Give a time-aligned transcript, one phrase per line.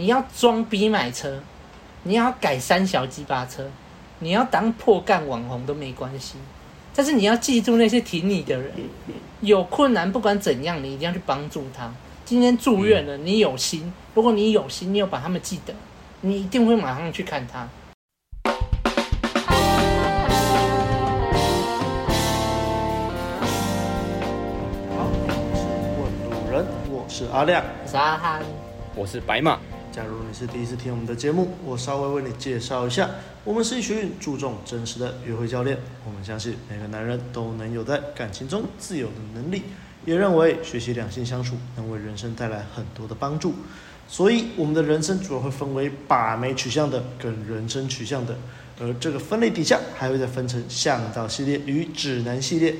[0.00, 1.42] 你要装逼买车，
[2.04, 3.70] 你要改三小鸡巴车，
[4.20, 6.36] 你要当破干网红都没关系。
[6.94, 8.72] 但是你要记住那些挺你的人，
[9.42, 11.92] 有困难不管怎样，你一定要去帮助他。
[12.24, 15.74] 今天住院了，你有心，如果你有心，你有把他们记得，
[16.22, 17.68] 你一定会马上去看他。
[24.96, 25.68] 好，我是
[26.00, 28.40] 问路人，我是阿亮，我是阿汉，
[28.94, 29.58] 我是白马。
[29.92, 33.10] 假如你是第一次听我们的节目，我稍微为你介绍一下，
[33.42, 35.76] 我们是一群注重真实的约会教练。
[36.06, 39.62] 我们相信每个男人都能有在感情中自由的能力，
[40.06, 43.52] 也认为学习两性相处能为人生带来很多的帮助。
[44.06, 48.38] 所以，我们的人生主要会分为把妹取向的跟人生取向的，
[48.80, 52.72] 而这个分类底下还会再分成向导系列与指南系列。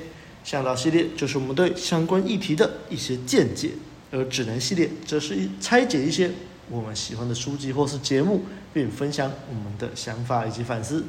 [0.45, 3.73] 向导系列就是我们对相关议题的一些见解，
[4.13, 6.31] 而指南系列则是拆解一些。
[6.71, 8.43] 我们喜欢的书籍或是节目，
[8.73, 11.05] 并分享我们的想法以及反思。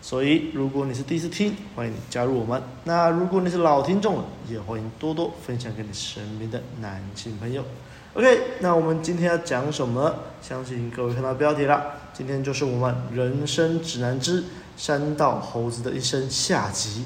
[0.00, 2.60] 所以，如果你是第一次听，欢迎你加入我们。
[2.84, 7.64] 那如果你是老听众了，也欢迎多多分享给你身边的男性朋友。
[8.14, 10.12] OK，那我们今天要讲什么？
[10.42, 14.42] 相信各位看到标题了，今天就是我们人生指南之
[14.76, 17.04] 山道猴子的一生下集。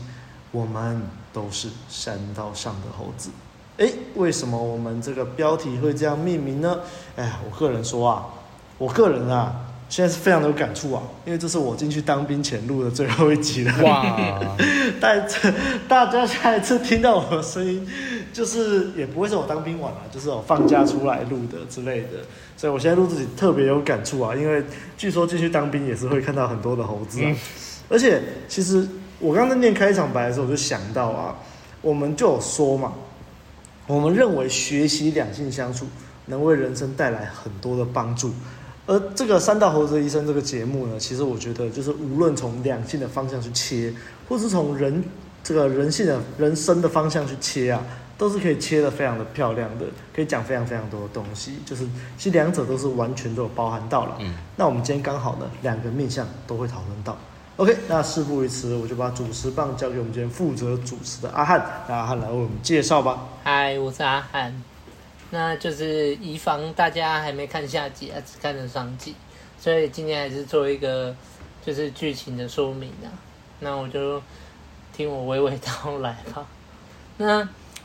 [0.52, 1.02] 我们
[1.34, 3.28] 都是山道上的猴子。
[3.78, 6.80] 诶，为什么我们这个标题会这样命名呢？
[7.16, 8.26] 哎，我个人说啊，
[8.78, 9.54] 我个人啊，
[9.88, 13.82] 现在是非常的有感触啊，因为这是我进去当兵前录的最后一集了。
[13.82, 14.56] 哇！
[14.98, 15.52] 但这
[15.86, 17.86] 大家下一次听到我的声音，
[18.32, 22.08] 就是也不会是我当兵完了，就是我放假出来录的之类的。
[22.56, 24.64] 所以我现在录自己特别有感触啊，因为
[24.96, 27.26] 据说进去当兵也是会看到很多的猴子啊。
[27.26, 27.36] 嗯、
[27.90, 28.88] 而且其实
[29.18, 31.36] 我刚刚在念开场白的时候，我就想到啊，
[31.82, 32.94] 我们就有说嘛。
[33.86, 35.86] 我们认为学习两性相处
[36.26, 38.32] 能为人生带来很多的帮助，
[38.86, 43.94] 而这个《三道猴子医生》这个节目呢，其实我觉得就是无论从两性的方向去切，
[44.28, 45.04] 或是从人
[45.44, 47.80] 这个人性的人生的方向去切啊，
[48.18, 51.84] 都是可以切得非常的漂亮的，可以讲非常非常多的东西，就是
[52.18, 54.16] 其实两者都是完全都有包含到了。
[54.18, 57.16] 嗯，那我们今天刚好呢，两个面向都会讨论到。
[57.56, 61.58] OK，那事不宜迟，我就把主持棒交给我们今天负责主持的阿汉，
[61.88, 63.26] 让阿汉来为我们介绍吧。
[63.42, 64.62] 嗨，我是阿汉。
[65.30, 69.14] 那就是以防大家还没看下集啊，只看了上集，
[69.58, 71.16] 所以今天还是做一个
[71.64, 73.08] 就是剧情的说明啊。
[73.60, 74.20] 那我就
[74.94, 76.46] 听我娓娓道来吧。
[77.16, 77.38] 那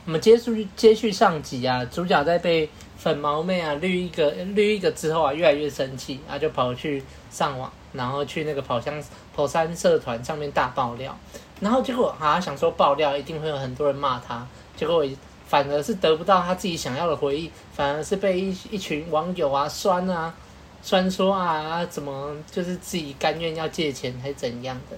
[0.04, 2.68] 我们接续接续上集啊，主角在被
[2.98, 7.72] 粉毛妹啊绿一个绿一个之后啊，越来越生气啊，就跑去上网。
[7.94, 8.94] 然后去那个跑乡
[9.34, 11.16] 跑山社团上面大爆料，
[11.60, 15.04] 然后结果啊想说爆料一定会有很多人骂他，结果
[15.46, 20.34] 反而是得不到他自己想要的回应，反而是被一一群网友啊酸啊
[20.82, 24.96] 酸说啊怎么就是自己甘愿要借钱还是怎样的，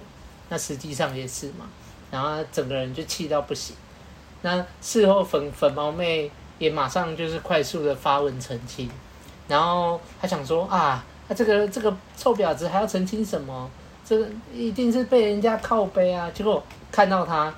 [0.49, 1.65] 那实际上也是嘛，
[2.11, 3.75] 然后整个人就气到不行，
[4.41, 6.29] 那事后粉粉毛妹
[6.59, 8.89] 也马上就是快速的发文澄清，
[9.47, 11.03] 然后他想说啊。
[11.27, 13.67] 他、这个这个臭婊子还要澄清什么？
[14.07, 16.29] 这个一定是被人家靠背啊！
[16.31, 17.51] 结果看到他，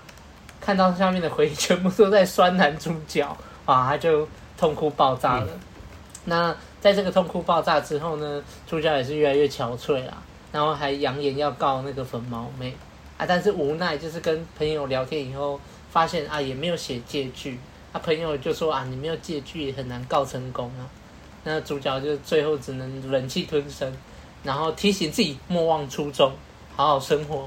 [0.61, 3.21] 看到下面的回忆全部都在酸男主角
[3.65, 4.25] 啊，他就
[4.57, 5.47] 痛哭爆炸了。
[5.51, 5.59] 嗯、
[6.25, 10.17] 那在这个痛哭爆炸之后呢，主角也是越来越憔悴啦，
[10.53, 12.73] 然后还扬言要告那个粉毛妹
[13.17, 15.59] 啊，但是无奈就是跟朋友聊天以后
[15.91, 17.59] 发现啊，也没有写借据，
[17.91, 20.87] 他、啊、朋友就说啊，你没有借据也很难告成功啊。
[21.43, 23.91] 那主角就最后只能忍气吞声，
[24.47, 26.31] 然后提醒自己莫忘初衷，
[26.73, 27.45] 好好生活。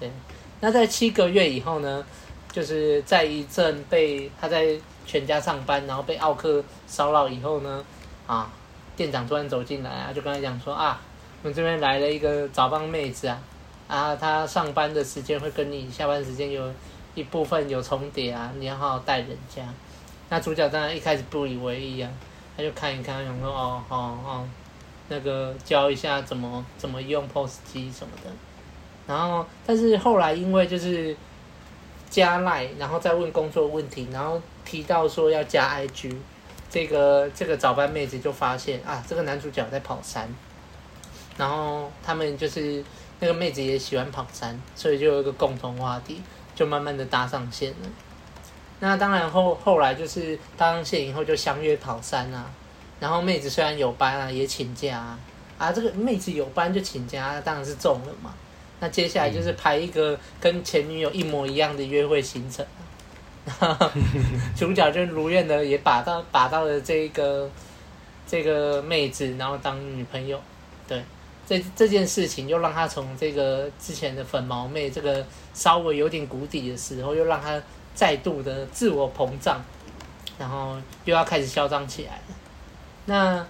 [0.00, 0.10] 对，
[0.60, 2.02] 那在七个月以后呢，
[2.50, 7.84] 就是在一阵被他在全家上班，然后被奥克骚扰以后呢，
[8.26, 8.50] 啊，
[8.96, 10.98] 店长突然走进来啊，就跟他讲说啊，
[11.42, 13.38] 我们这边来了一个早班妹子啊，
[13.86, 16.72] 啊，她上班的时间会跟你下班时间有
[17.14, 19.62] 一部分有重叠啊，你要好好带人家。
[20.30, 22.10] 那主角当然一开始不以为意啊。
[22.56, 24.48] 他就看一看，想说哦哦哦，
[25.08, 28.30] 那个教一下怎么怎么用 POS 机什么的，
[29.06, 31.16] 然后但是后来因为就是
[32.10, 36.16] 加赖，然后再问工作问题，然后提到说要加 IG，
[36.68, 40.28] 这个这个早班妹子就发现啊，这个男主角在跑山，
[41.36, 42.82] 然后他们就是
[43.20, 46.20] 那个妹子也喜欢跑山，所以就有一个共同话题，
[46.54, 47.88] 就慢慢的搭上线了。
[48.80, 52.50] 那当然后后来就是搭上线以后就相约跑山啊，
[52.98, 55.18] 然后妹子虽然有班啊也请假啊，
[55.58, 58.34] 啊这个妹子有班就请假，当然是中了嘛。
[58.80, 62.64] 那接下来就是排一个跟前女友一模一样的约会行程，
[64.54, 67.50] 主角就如愿的也把到把到了这个
[68.26, 70.38] 这个妹子，然后当女朋友。
[70.86, 71.02] 对，
[71.46, 77.60] 这这件事情又让他从这个之前的粉毛妹这个稍微有点谷底的时候，又让他
[77.94, 79.64] 再度的自我膨胀，
[80.38, 80.76] 然后
[81.06, 82.34] 又要开始嚣张起来了。
[83.06, 83.44] 那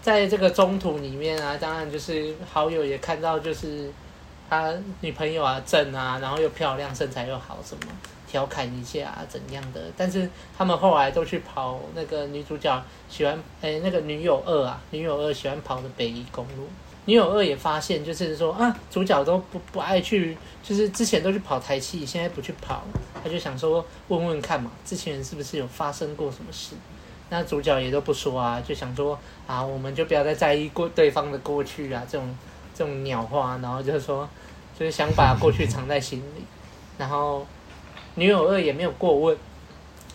[0.00, 3.90] 在这个中途里面啊，当然就是好友也看到，就是
[4.48, 7.82] 他女朋友啊正啊，然后又漂亮，身材又好，什么
[8.28, 9.80] 调侃一下啊怎样的。
[9.96, 16.68] 但是他们后来都去跑那个女主角喜欢哎那个女友二啊，女友二喜欢跑的北宜公路。
[17.06, 22.82] 女友二也发现，就是说啊，主角都不不爱去，就是之前都去跑台气，现在不去跑，
[23.22, 26.74] 他就想说问问看嘛，之前是不是有发生过什么事？
[27.34, 32.38] 那主角也都不说啊，就想说啊，我们就不要再在意过对方的过去啊，这种
[32.72, 34.28] 这种鸟话，然后就是说，
[34.78, 36.44] 就是想把过去藏在心里，
[36.96, 37.44] 然后
[38.14, 39.36] 女友二也没有过问。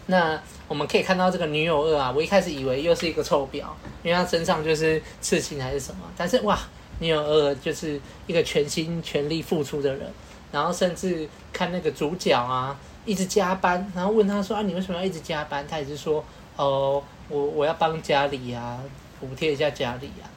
[0.05, 3.65] 那我们可以看到这个女友二啊，我一开始以为又是一个臭婊，
[4.01, 6.57] 因为她身上就是刺青还是什么，但是哇。
[7.01, 10.11] 女友二就是一个全心全力付出的人，
[10.51, 15.65] 然后甚至看那个主角啊，一直加班，然后问他说啊，你为什么要一直加班？
[15.65, 16.21] 他也是说，
[16.59, 18.77] 哦，我我要帮家里啊，
[19.19, 20.27] 补贴一下家里啊，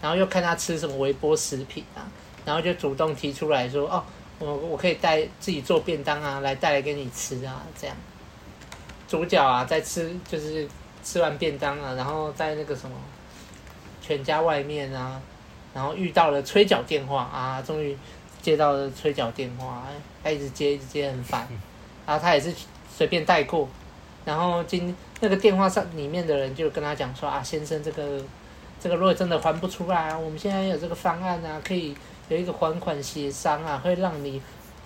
[0.00, 2.08] 然后又看他吃什么微波食品啊，
[2.46, 4.02] 然后就主动提出来说，哦，
[4.38, 7.94] 我我可以带自己做便当啊，来带来给你吃啊，这样。
[9.06, 10.66] 主角啊，在吃就是
[11.04, 12.96] 吃完便当啊，然后在那个什么
[14.00, 15.20] 全家外面啊。
[15.74, 17.94] 然后遇到了催缴电话啊，终于
[18.40, 19.84] 接到了催缴电话，
[20.24, 21.46] 他一直接一直接很烦，
[22.06, 22.50] 然后他也是
[22.90, 23.68] 随便带过，
[24.24, 28.22] 然后今那个电话上里面的人就跟他讲说啊，先生这个
[28.80, 31.96] 这个如果真的还不出来，我们现在有这个方案啊，可以
[32.28, 34.40] 有一个还款协商啊，会让你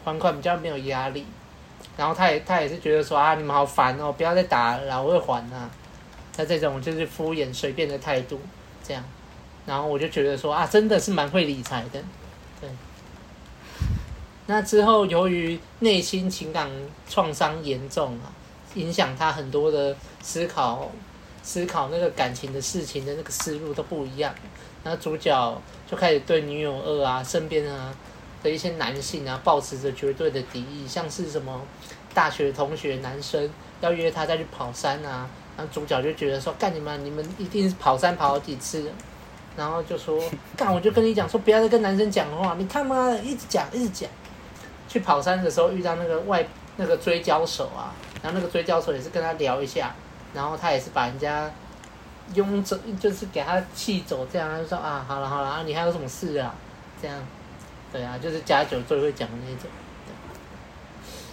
[0.04, 1.26] 还款比较没有压力，
[1.96, 5.68] 然后他也他也是觉得说啊，你们好烦哦，不要再打了，我会还啊，
[6.36, 8.40] 他这种就是敷衍随便的态度，
[8.82, 9.02] 这样。
[9.66, 12.02] 然后我就觉得说啊，真的是蛮会理财的，
[12.60, 12.70] 对。
[14.46, 16.68] 那之后由于内心情感
[17.08, 18.32] 创伤严重啊，
[18.74, 20.90] 影响他很多的思考，
[21.42, 24.34] 思考那个感情的事情的那个思路都不一样。
[24.82, 27.94] 然后主角就开始对女友二啊，身边啊
[28.42, 31.60] 的一些男性啊，抱持着绝对的敌意，像是什么
[32.14, 33.50] 大学同学男生
[33.80, 38.90] 要约他再去跑山啊，然后主角就觉得说，干你们，你们一定是跑山跑好几次。
[39.56, 40.22] 然后就说
[40.56, 42.54] 干，我就跟你讲说，不要再跟男生讲话。
[42.56, 44.08] 你他妈的一直讲一直讲。
[44.88, 46.44] 去跑山的时候遇到那个外
[46.76, 49.94] 那个追焦手啊，然后那个追焦手也是跟他聊一下，
[50.34, 51.50] 然后他也是把人家
[52.34, 56.54] 拥走，就是给他气走，这样他就说啊，好了好了啊，你还有什么事啊？
[57.00, 57.16] 这样，
[57.92, 59.70] 对啊，就是加酒最会讲的那种。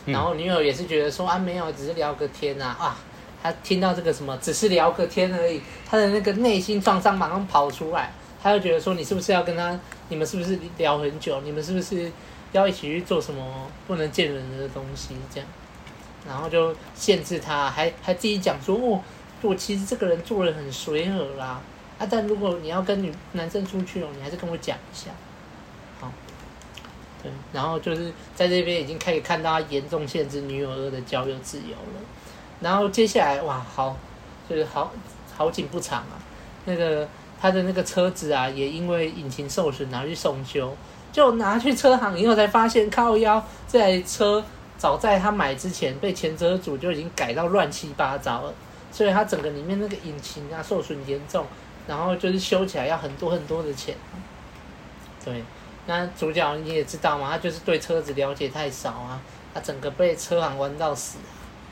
[0.06, 2.98] 然后女友也是觉得说啊，没有，只是聊个天啊啊。
[3.44, 8.12] 他听到这个什么，只是聊个天而已，他的那个内心创伤马上跑出来，
[8.42, 9.80] 他就觉得说，你是不是要跟他，
[10.10, 12.12] 你们是不是聊很久，你们是不是
[12.52, 15.48] 要一起去做什么不能见人的东西这样，
[16.28, 19.02] 然后就限制他，还还自己讲说，哦，
[19.42, 21.62] 我其实这个人做人很随和啦，
[21.98, 25.12] 啊，但如果你要跟女男生出去哦，你还是跟我讲一下，
[26.00, 26.12] 好，
[27.24, 32.02] 对，然后就是在这边已经可以看到他严重限制女友二的交友自由了。
[32.60, 33.96] 然后接下来哇，好，
[34.50, 34.92] 就是好
[35.36, 36.18] 好景不长啊。
[36.66, 37.08] 那个
[37.40, 40.76] 他的那个车子啊，也因为引擎受损拿去送修，
[41.12, 44.44] 就拿去车行以后才发现，靠腰这台车
[44.78, 48.54] 早在他买之前被前车主就已经改到乱七八糟了，
[48.92, 51.46] 所以他整个里面那个引擎啊受损严重，
[51.88, 53.96] 然后就是修起来要很多很多的钱。
[55.26, 55.44] 对，
[55.86, 59.22] 那主角你也知道嘛，他就是对车子了解太少啊，
[59.54, 61.18] 他整个被车行玩到死。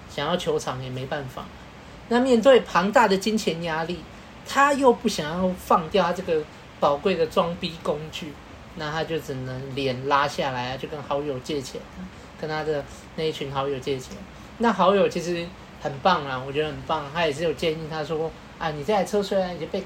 [0.08, 1.44] 想要求偿也没办法，
[2.08, 4.00] 那面对庞大的金钱压力，
[4.48, 6.42] 他又不想要放掉他这个
[6.80, 8.32] 宝贵的装逼工具，
[8.76, 11.82] 那他就只能脸拉下来啊，就跟好友借钱，
[12.46, 12.84] 跟他的
[13.16, 14.16] 那一群好友借钱。
[14.60, 15.46] 那好友其实
[15.82, 19.84] 很棒啊，我觉得很棒，他也是有建议他说啊，你这台车虽然已经被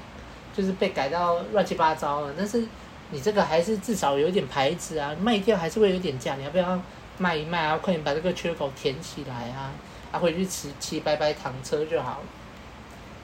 [0.54, 2.64] 就是被改到乱七八糟了，但是
[3.10, 6.80] 你这个还是至少有点牌子啊，卖掉还是会有点价，你要不要
[7.18, 7.78] 卖一卖啊？
[7.78, 9.72] 快点把这个缺口填起来啊！
[10.12, 12.24] 他回去骑骑白白糖车就好了。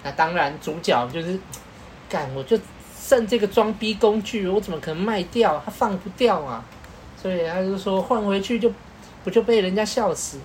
[0.02, 1.38] 那当然，主角就是
[2.08, 2.58] 干，我就
[2.98, 5.62] 剩这个装逼工具，我怎么可能卖掉？
[5.64, 6.64] 他放不掉啊！
[7.20, 8.70] 所以他就说换回去就
[9.26, 10.38] 不就被人家笑死。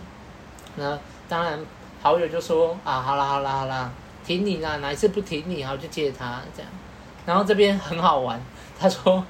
[0.76, 0.98] 那
[1.30, 1.60] 当然，
[2.02, 3.92] 好友就说啊，好啦好啦好啦，
[4.26, 6.72] 挺你啦，哪一次不挺你，然后就借他这样。
[7.28, 8.42] 然后这边很好玩，
[8.80, 9.24] 他说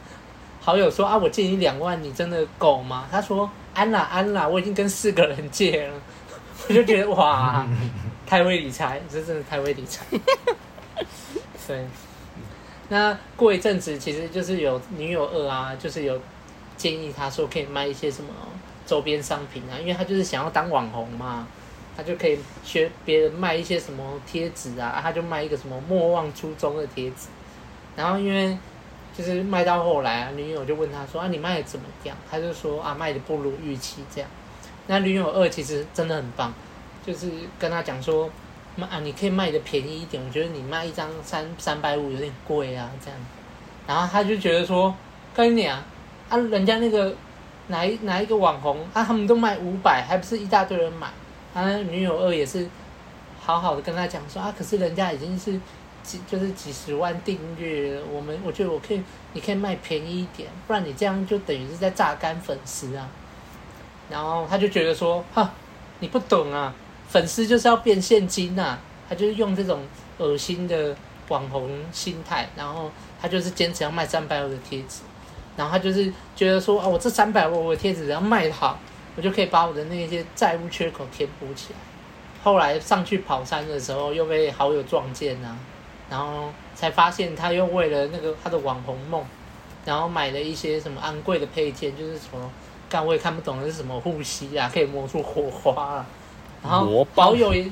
[0.61, 3.05] 好友说啊，我借你两万，你真的够吗？
[3.11, 5.93] 他说安啦安啦，我已经跟四个人借了。
[6.69, 7.67] 我就觉得哇，
[8.25, 10.05] 太会理财，这真的太会理财。
[11.67, 11.85] 对，
[12.87, 16.17] 那过一阵子，其实就是有女友二啊，就是有
[16.77, 18.29] 建议他说可以卖一些什么
[18.91, 21.47] 周边商品啊，因为他就是想要当网红嘛，
[21.95, 27.29] 他就可以学别人卖一些什么贴纸啊，他就卖一个什么莫忘初衷的贴纸，
[27.95, 28.57] 然后因为
[29.17, 32.17] 就是卖到后来啊，女友就问他说啊，你卖的怎么样？
[32.29, 34.29] 他就说啊，卖的不如预期这样。
[34.87, 36.53] 那女友二其实真的很棒，
[37.05, 38.29] 就是跟他讲说。
[38.79, 43.19] 啊，你可以卖的便宜一点，我觉得你卖一张三三百五有点贵啊，这样。
[43.85, 44.95] 然后他就觉得说，
[45.35, 45.83] 跟你啊，
[46.29, 47.13] 啊，人家那个
[47.71, 51.07] 哪一哪一个网红啊，他们都卖五百，还不是一大堆人买。
[51.55, 52.69] 啊，女友二也是
[53.39, 55.59] 好好的跟他讲说啊，可是人家已经是
[56.03, 59.01] 几就是几十万订阅，我们我觉得我可以，
[59.33, 63.09] 你可以卖便宜一点，不然你这样就等于是在榨干粉丝啊。
[64.09, 65.49] 然后他就觉得说，哈，
[65.99, 66.73] 你不懂啊。
[67.07, 69.81] 粉丝就是要变现金呐、他就是用这种
[70.17, 70.95] 恶心的
[71.27, 72.89] 网红心态，然后
[73.21, 75.01] 他就是坚持要卖三百五的贴纸，
[75.61, 78.79] 然后他就是觉得说，啊，我这三百五的贴纸只要卖好，
[79.15, 81.79] 我就可以把我的那些债务缺口填补起来。
[82.43, 85.57] 后来上去跑山的时候，又被好友撞见呐、啊，
[86.09, 89.23] 然后才发现他又为了那个他的网红梦，
[89.85, 92.49] 然后买了一些什么昂贵的配件，就是什么，
[92.89, 96.05] 但我也看不懂的是什么护膝啊，可以磨出火花啊。
[96.63, 97.69] 然后好友也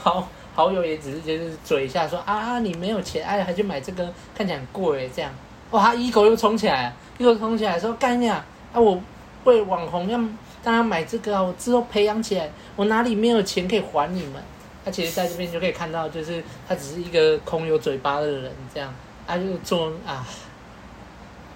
[0.00, 5.32] 好，好友也只是就是嘴一下说啊，你没有钱，哎，还去买这个，看起来很贵这样。
[5.72, 9.00] 哇，他一口又冲起来，一口冲起来说干呀，啊，我
[9.44, 10.18] 为网红要
[10.62, 14.42] 大家买这个啊，我之后培养起来，我哪里没有钱可以还你们？
[14.84, 18.94] 他其实在这边就可以看到，就是他只是一个空有嘴巴的人这样，
[19.26, 20.26] 他就做啊，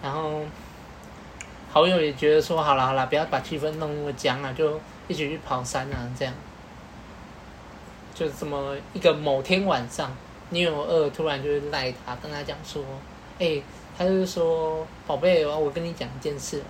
[0.03, 0.43] 然后
[1.71, 6.35] 好友也觉得说好了好了，不要把气氛弄那么僵啊，就一起去跑山啊这样。
[8.13, 10.13] 就这么一个某天晚上，
[10.51, 12.83] 女友二突然就赖他，跟他讲说
[13.39, 13.63] ：“哎、
[14.01, 16.69] 他就是说，宝贝，我跟你讲一件事啦。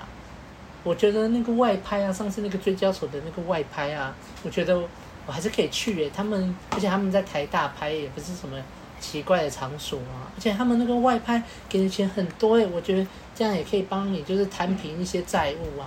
[0.83, 6.11] 我觉得那个外拍啊，上次那个追焦手的那个外拍啊，我觉得我还是可以去诶。
[6.13, 8.61] 他们而且他们在台大拍，也不是什么
[8.99, 10.27] 奇怪的场所啊。
[10.37, 15.87] 而且他们那个外拍给的钱很多诶，我觉得这样也可以帮你，就是摊平一些债务啊。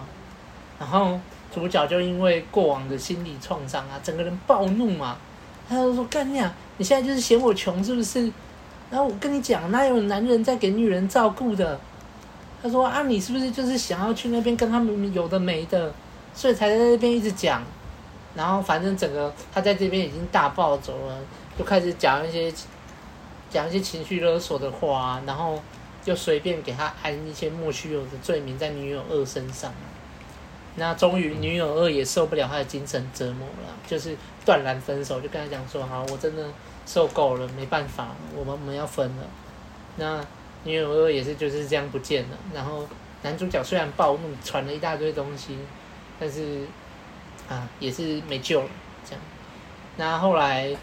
[0.79, 1.19] 然后
[1.53, 5.17] 主角就因为过往的心理创伤啊，整个人暴怒嘛。”
[5.67, 6.55] 他就说：“干你啊！
[6.77, 8.31] 你现在就是嫌我穷是不是？
[8.89, 11.79] 然后我跟你讲，哪有男人在给女人照顾的？”
[12.61, 15.93] 他说：“啊，你是不是就是想要去那边跟他们有的没的，
[16.33, 17.63] 所以才在那边一直讲？
[18.35, 21.17] 然后反正整个他在这边已经大暴走了，
[21.57, 22.53] 就开始讲一些
[23.49, 25.61] 讲一些情绪勒索的话，然后
[26.03, 29.71] 就随便给他安一些莫须有的罪名在女友二身上。
[30.75, 36.45] 那终于女友二也受不了他的精神折磨了，就是。”断然分手，就跟他讲说：“好，我真的
[36.85, 39.23] 受够了，没办法，我们我们要分了。”
[39.97, 40.25] 那
[40.63, 42.37] 女友二也是就是这样不见了。
[42.53, 42.87] 然后
[43.21, 45.57] 男主角虽然暴怒，传了一大堆东西，
[46.19, 46.65] 但是
[47.47, 48.69] 啊，也是没救了。
[49.05, 49.21] 这样，
[49.97, 50.75] 那后来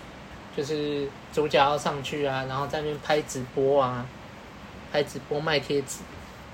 [0.56, 4.06] 就是主角要上去啊，然后在那边拍直播啊，
[4.92, 6.00] 拍直播卖贴纸。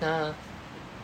[0.00, 0.32] 那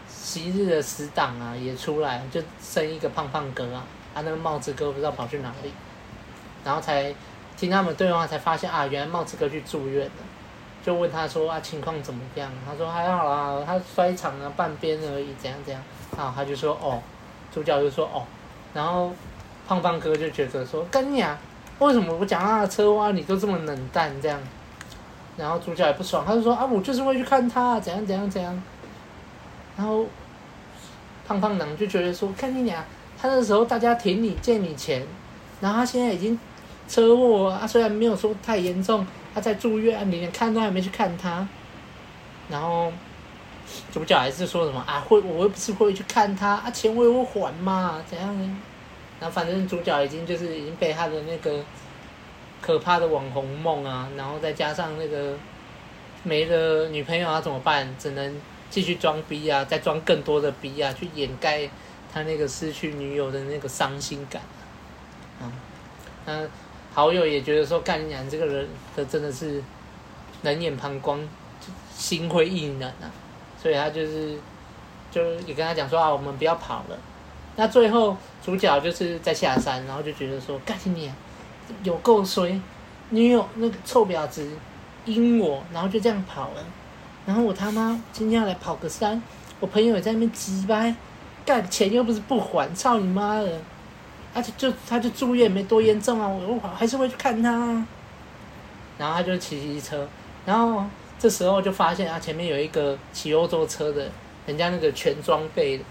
[0.09, 3.85] 昔日的死党啊也出来，就剩一个胖胖哥啊，
[4.15, 5.73] 啊，那个帽子哥不知道跑去哪里。
[6.65, 7.13] 然后才
[7.63, 10.13] 听他们对话，才发现啊，原来帽子哥去住院了。
[10.85, 12.51] 就问他说啊，情况怎么样？
[12.67, 15.81] 他说还好啦，他摔长了半边而已，怎样怎样。
[16.17, 17.01] 啊，他就说哦，
[17.55, 18.25] 主角就说哦，
[18.75, 19.13] 然后
[19.69, 21.39] 胖胖哥就觉得说跟你啊，
[21.79, 24.41] 为什么我讲他的车祸你都这么冷淡这样？
[25.37, 28.61] 然后主角也不爽，他就说啊，我就是会去看他，怎样怎样怎样。
[29.77, 30.05] 然后
[31.29, 32.85] 胖胖男就觉得说，看你俩，
[33.17, 35.07] 他那时候大家挺你，借你钱，
[35.61, 36.37] 然后他现在已经。
[36.89, 41.47] 车祸啊，虽然没有说太严重，他在住院，你连看都还没去看他。
[42.51, 42.93] 然后
[43.91, 48.57] 主角还是说什么啊，会我又不是会去看他啊，钱我也会还嘛，怎样呢？
[49.21, 51.65] 然后反正主角已经就是已经被他的那个
[52.61, 55.35] 可怕的网红梦啊，然后再加上那个
[56.25, 57.89] 没了女朋友啊怎么办？
[57.99, 61.71] 只能继续装逼啊，再装更多的逼啊，去掩盖
[62.13, 64.43] 他那个失去女友的那个伤心感。
[65.41, 65.51] 嗯，
[66.27, 66.47] 那。
[66.95, 69.63] 好友也觉得说，干娘这个人，他真的是
[70.43, 71.19] 冷眼旁观，
[71.97, 73.11] 心灰意冷啊，
[73.61, 74.37] 所以他就是，
[75.11, 76.99] 就也跟他讲说啊，我们不要跑了。
[77.57, 81.15] 那最后主角就是在下山，然后就觉得说，干你娘
[81.83, 82.61] 有够衰，
[83.11, 84.51] 女友那个臭婊子
[85.05, 86.65] 阴我，然后就这样跑了。
[87.25, 89.23] 然后我他妈今天要来跑个山，
[89.61, 90.95] 我朋友也在那边急掰，
[91.47, 93.61] 干钱又不是不还，操你妈的！
[94.35, 97.51] 而且就他就住院没多严重啊，我我还是会去看他。
[98.99, 100.07] 然后他就骑骑车，
[100.47, 100.85] 然后
[101.19, 104.09] 这时候就发现啊，前面有一个骑欧洲车的，
[104.47, 105.85] 人家那个全装备的，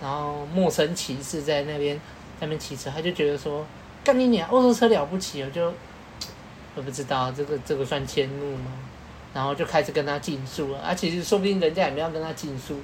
[0.00, 1.96] 然后陌生骑士在那边
[2.40, 3.64] 在那边骑车，他就觉得说，
[4.02, 5.72] 干你娘，欧洲车了不起，我就
[6.74, 8.72] 我不知道这个这个算迁怒吗？
[9.32, 12.80] 然后就开始跟他竞速了，啊，其实说不定人家也没有跟他竞速，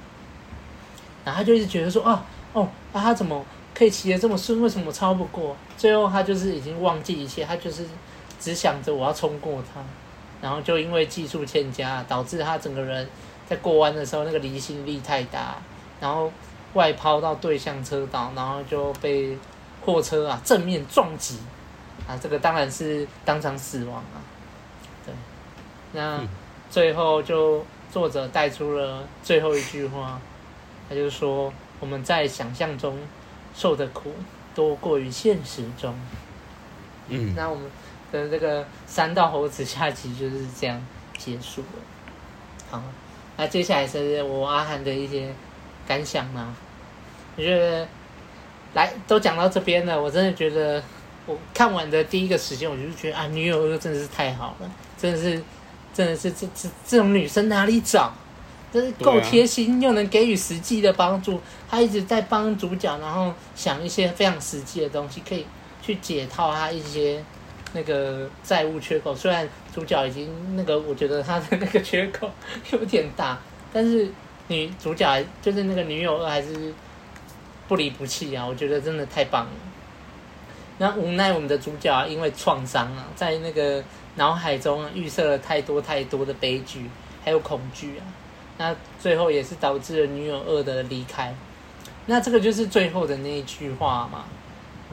[1.25, 2.23] 然后他就一直觉得说，啊，
[2.53, 3.43] 哦，啊，他怎么
[3.77, 4.59] 可以骑得这么顺？
[4.59, 5.55] 为什么超不过？
[5.77, 7.85] 最后他就是已经忘记一切，他就是
[8.39, 9.79] 只想着我要冲过他。
[10.41, 13.07] 然后就因为技术欠佳，导致他整个人
[13.47, 15.57] 在过弯的时候那个离心力太大，
[15.99, 16.31] 然后
[16.73, 19.37] 外抛到对向车道，然后就被
[19.85, 21.37] 货车啊正面撞击，
[22.07, 24.17] 啊，这个当然是当场死亡啊。
[25.05, 25.13] 对，
[25.93, 26.19] 那
[26.69, 30.19] 最后就作者带出了最后一句话，
[30.89, 32.97] 他就说我们在想象中
[33.57, 34.13] 受的苦
[34.55, 35.93] 多过于现实中。
[37.09, 37.65] 嗯，那我们。
[38.09, 40.81] 的这个三道猴子下集就是这样
[41.17, 41.67] 结束了。
[42.71, 42.81] 好，
[43.35, 45.35] 那接下来是我阿涵的一些
[45.85, 46.55] 感想啊。
[47.35, 47.85] 我觉得，
[48.73, 50.81] 来都讲到这边了，我真的觉得
[51.25, 55.43] 我看完的第一个时间，我就觉得啊，女友又真的是太好了，真的是，
[55.93, 58.13] 真的是这这这种女生哪里找？
[58.71, 61.41] 真是够贴心，又能给予实际的帮助。
[61.69, 65.45] 他一直在帮主角，然后想一些非常实际的东西，可以
[65.81, 67.23] 去解套他一些。
[67.73, 72.31] 那个债务缺口，虽然主角已经那个，我觉得他的那个缺口
[72.71, 73.37] 有点大，
[73.73, 74.09] 但是
[74.47, 76.73] 女主角就是那个女友二还是
[77.67, 78.47] 不离不弃啊！
[78.47, 79.51] 我觉得真的太棒了。
[80.77, 83.83] 那无奈我们的主角因为创伤啊，在那个
[84.15, 86.89] 脑海中预设了太多太多的悲剧，
[87.23, 88.01] 还有恐惧啊，
[88.57, 91.33] 那最后也是导致了女友二的离开。
[92.05, 94.25] 那这个就是最后的那一句话嘛。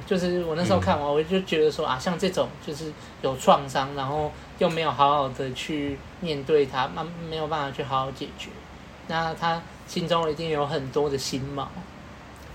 [0.06, 2.92] 就是我那时候看完，我就觉得说啊，像这种就是
[3.22, 8.50] 有创伤，然后又没有好好的去面对他，没没有办法去好好解决，
[9.06, 11.68] 那他心中一定有很多的心毛，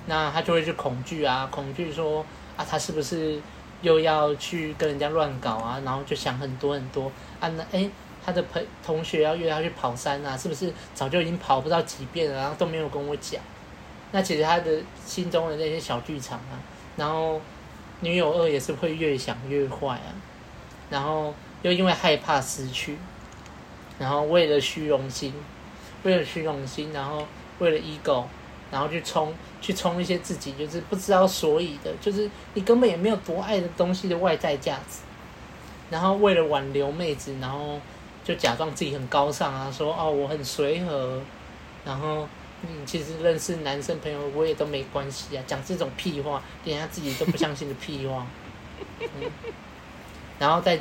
[0.05, 2.23] 那他就会去恐惧啊，恐惧说
[2.57, 3.41] 啊，他是不是
[3.81, 5.81] 又要去跟人家乱搞啊？
[5.85, 7.89] 然后就想很多很多啊，那诶，
[8.29, 13.41] 他的朋同学要约他去跑山啊，是不是早就已经跑不到几遍了，然后都没有跟我讲？
[14.11, 16.53] 那其实他的心中的那些小剧场啊。
[16.95, 17.39] 然后，
[18.01, 20.11] 女友二也是会越想越坏啊，
[20.89, 22.97] 然后又因为害怕失去，
[23.97, 25.33] 然后为了虚荣心，
[26.03, 27.25] 为了虚荣心，然后
[27.59, 28.25] 为了 ego，
[28.69, 34.99] 然后去冲去冲一些自己就是不知道所以的，就是你根本也没有多爱的东西的外在价值，
[35.89, 37.79] 然后为了挽留妹子，然后
[38.29, 41.19] 就假装自己很高尚啊，说哦我很随和，
[41.83, 42.27] 然后。
[42.61, 48.27] 嗯，其实认识男生朋友我也都没关系啊，讲这种屁话，连他自己都不相信的屁话。
[48.99, 49.31] 嗯，
[50.37, 50.77] 然后再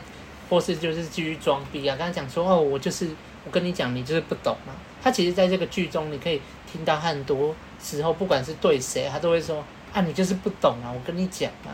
[0.51, 3.09] 或是就是继续装逼啊，刚才讲说哦，我就是
[3.45, 4.73] 我跟你讲，你就是不懂嘛。
[5.01, 11.71] 他其实在这个剧中，你可以听到很多时候，不管是对谁，他都会说啊，你就是不懂啊，我跟你讲啊，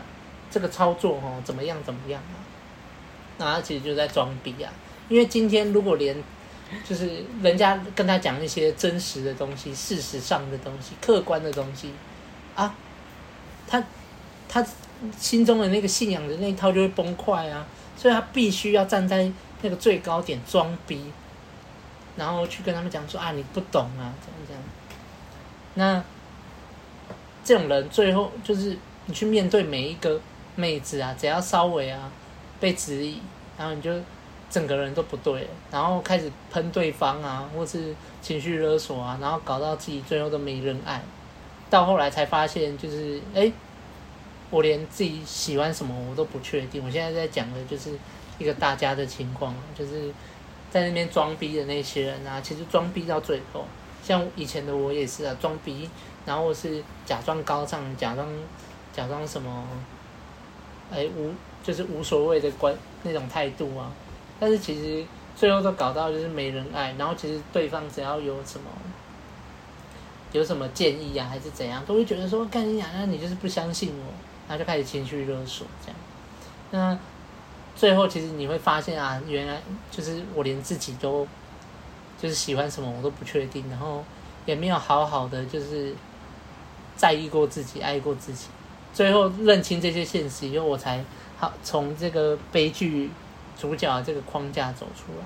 [0.51, 2.37] 这个操作哦，怎么样怎么样啊。
[3.39, 4.71] 那他其实就在装逼啊，
[5.07, 6.15] 因为今天如果连
[6.83, 11.91] 就是人家跟他讲一些真实的东西、事实上的东西、客观的东西，
[12.55, 12.73] 啊，
[13.67, 13.83] 他
[14.49, 14.65] 他
[15.17, 17.65] 心中的那个信仰的那一套就会崩坏啊，
[17.95, 21.11] 所以他必须要站在那个最高点装逼，
[22.17, 24.63] 然后去跟他们讲说啊，你不懂啊，这样这样。
[25.75, 26.03] 那
[27.43, 30.19] 这种人最后就是你去面对每一个
[30.55, 32.11] 妹子啊，只要稍微啊
[32.59, 33.21] 被质疑，
[33.55, 33.91] 然后你就。
[34.55, 41.03] 整个人都不对，然后开始喷对方啊，或是情绪勒索啊，然后搞到自己最后都没人爱，
[41.69, 43.51] 到后来才发现，就是哎，
[44.49, 46.81] 我连自己喜欢什么我都不确定。
[46.85, 47.99] 我现在在讲的就是
[48.39, 50.09] 一个大家的情况，就是
[50.71, 53.65] 在那边装逼的那些人啊，其实装逼到最后，
[54.01, 55.89] 像以前的我也是啊，装逼，
[56.25, 58.25] 然后是假装高尚，假装
[58.93, 59.67] 假装什么，
[60.93, 63.91] 哎无就是无所谓的关那种态度啊。
[64.39, 68.69] 但是其实最后都搞到就是没人爱，然后其实对方只要有什么
[70.31, 74.13] 有什么建议啊，还是怎样，都会觉得说干你娘，那你就是不相信我，
[74.47, 75.97] 然后就开始情绪勒索这样。
[76.71, 76.99] 那
[77.75, 81.25] 最后其实你会发现啊，原来就是我连自己都
[82.21, 84.03] 就是喜欢什么我都不确定，然后
[84.45, 85.95] 也没有好好的就是
[86.97, 88.47] 在意过自己，爱过自己。
[88.93, 91.03] 最后认清这些现实以后，我才
[91.37, 93.09] 好从这个悲剧。
[93.57, 95.25] 主角这个框架走出来，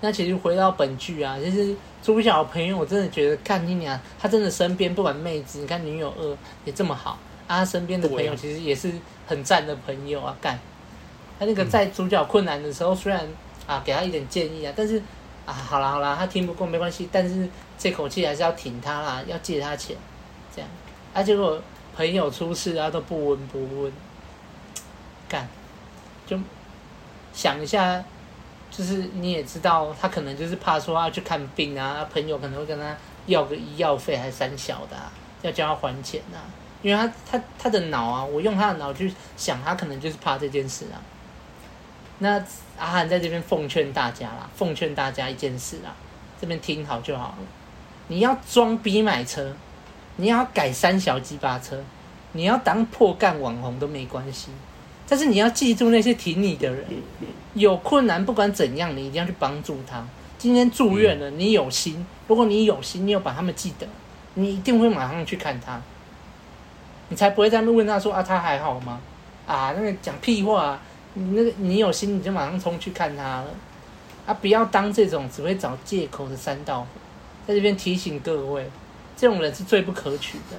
[0.00, 8.92] 那其实回到本剧啊，其实主角朋友我真的觉得看你俩，他真的身边不管妹子，你看女友二也这么好啊，他身边的朋友其实也是
[9.26, 10.58] 很赞的朋友啊，干。
[11.38, 13.24] 他那个在主角困难的时候，虽然
[13.66, 14.72] 啊，给他一点建议啊。
[14.76, 15.00] 但是
[15.46, 19.96] 啊，好啦好啦，他听不过没关系，但是这口气还是要挺他啦，要借他钱，
[20.54, 20.68] 这样。
[21.14, 21.60] 啊，结果
[21.96, 23.92] 朋友出事啊，都不闻不问，
[25.28, 25.48] 干，
[26.28, 26.38] 就
[27.32, 28.04] 想一下，
[28.70, 32.94] 就是你也知道，他可能就是怕说要去看病啊，朋友可能会跟他
[33.26, 35.10] 要个医药费，还三小的、啊，
[35.40, 36.44] 要叫他还钱呐、啊。
[36.80, 41.02] 因为他他他的脑啊，我用他的脑去想，他可能就是怕这件事啊。
[42.18, 42.40] 那
[42.78, 45.92] 阿涵在这边奉劝大家啦，奉劝大家一件事啦，
[46.40, 47.38] 这边听好就好了。
[48.06, 49.52] 你要装逼买车，
[50.16, 51.82] 你要改三小鸡巴车，
[52.32, 54.50] 你要当破干网红都没关系。
[55.08, 56.84] 但是你要记住那些挺你的人，
[57.54, 60.06] 有困难不管怎样，你一定要去帮助他。
[60.36, 63.88] 今天住院了，你有心，如果你有心，你有把他们记得，
[64.34, 65.80] 你一定会马上去看他。
[67.08, 69.00] 你才不会在那问他说啊，他还好吗？
[69.46, 70.82] 啊，那个讲屁话啊，
[71.14, 73.46] 你那个你有心你就马上冲去看他了，
[74.26, 76.86] 啊，不要当这种只会找借口的三道，
[77.46, 78.70] 在这边提醒各位，
[79.16, 80.56] 这种人是最不可取的，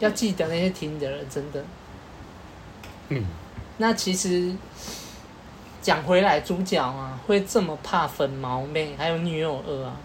[0.00, 1.64] 要记得那些听的人真的。
[3.78, 4.54] 那其实
[5.80, 9.96] 讲回来，主角啊会这么怕粉毛妹，还有女友二啊，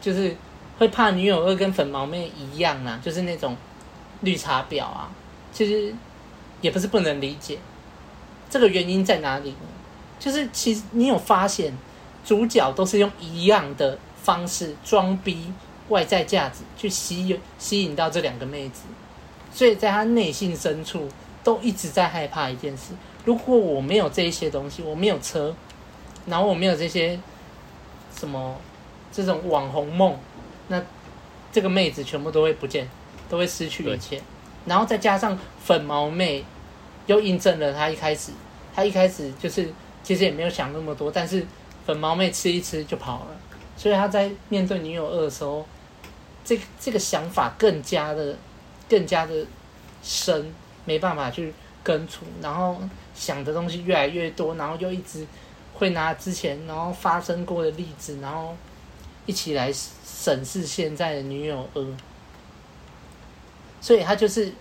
[0.00, 0.36] 就是
[0.78, 3.56] 会怕女友二跟粉毛妹一样啊，就是那种。
[4.22, 5.10] 绿茶婊啊，
[5.52, 5.94] 其实
[6.62, 7.58] 也不是不能理解，
[8.48, 9.58] 这个原因在哪里呢？
[10.18, 11.76] 就是其实你有发现，
[12.24, 15.52] 主角都是用一样的方式装逼
[15.90, 18.84] 外在价值去吸引吸引到这两个妹子，
[19.52, 21.06] 所以在他内心深处
[21.46, 22.92] 都一直在害怕一件事：
[23.24, 25.54] 如果我没有这一些东西，我没有车，
[26.26, 27.16] 然后我没有这些
[28.14, 28.56] 什么
[29.12, 30.18] 这种网红梦，
[30.66, 30.82] 那
[31.52, 32.88] 这个妹子全部都会不见。
[33.28, 34.22] 都会失去一切，
[34.66, 36.44] 然后再加上粉毛妹，
[37.06, 38.30] 又印证了她一开始，
[38.72, 39.68] 她一开始就是
[40.04, 41.44] 其实也没有想那么多，但是
[41.84, 43.36] 粉毛妹吃一吃就跑了，
[43.76, 45.66] 所以她在面对女友二的时候，
[46.44, 48.36] 这这个想法更加的
[48.88, 49.44] 更加的
[50.04, 50.54] 深，
[50.86, 51.52] 没办法去
[51.84, 52.80] 根除，然后
[53.14, 55.26] 想的东西越来越多，然后又一直
[55.74, 58.56] 会拿之前然后发生过的例子，然后
[59.26, 61.86] 一起来审视现在的女友呃。
[63.80, 64.52] 所以他就是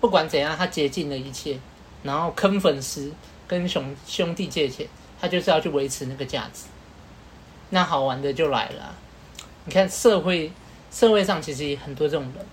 [0.00, 1.58] 不管怎样，他竭尽了一切，
[2.02, 3.12] 然后坑粉丝，
[3.46, 4.86] 跟兄兄弟借钱，
[5.20, 6.64] 他就是要去维持那个价值。
[7.70, 8.94] 那好玩的就来了，
[9.64, 10.52] 你看社会
[10.90, 12.44] 社会上其实也很多这种人，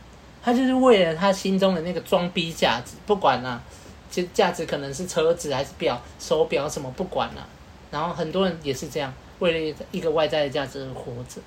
[0.51, 3.63] 他就是为了他心中的那个装逼价值，不管啦、啊，
[4.09, 7.47] 其实价值可能是车子还是表、手表什么，不管啦、
[7.91, 11.41] 然后很多人也是这样，为了一个外在的价值而活着。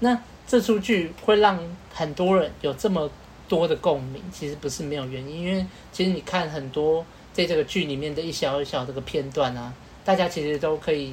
[0.00, 1.58] 那这出剧会让
[1.92, 3.10] 很多人有这么。
[3.46, 9.70] 多的共鸣其实不是没有原因，因为其实你看很多在这个剧里面的一小一小这个片段啊，
[10.02, 11.12] 大家其实都可以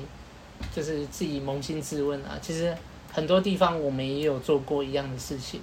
[0.74, 2.74] 就是自己扪心自问啊，其实
[3.12, 5.60] 很多地方我们也有做过一样的事情，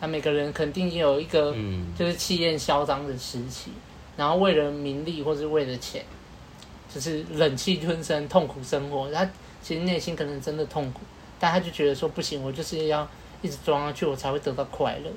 [0.00, 1.54] 那每个人肯定也有一个
[1.98, 3.70] 就是气焰嚣张的时期，
[4.16, 6.04] 然后为了名利或是为了钱，
[6.92, 9.28] 就是忍气吞声痛苦生活，他
[9.62, 11.00] 其实内心可能真的痛苦，
[11.38, 13.08] 但他就觉得说不行，我就是要
[13.40, 15.10] 一直装下去，我才会得到快乐。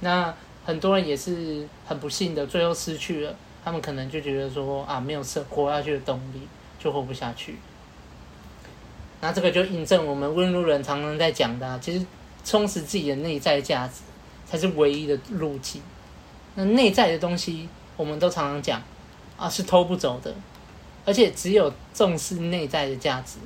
[0.00, 6.40] 那很多人也是很不幸的，最后失去了，他们可能就觉得说啊，没有生活下去的动力，
[6.78, 7.56] 就活不下去。
[9.20, 12.06] 那这个就印证我们温路人常常在讲的，其实
[12.44, 14.00] 充实自己的内在价值
[14.46, 15.82] 才是唯一的路径。
[16.54, 18.82] 那内在的东西，我们都常常讲
[19.36, 20.34] 啊，是偷不走的，
[21.04, 23.38] 而且只有重视内在的价值，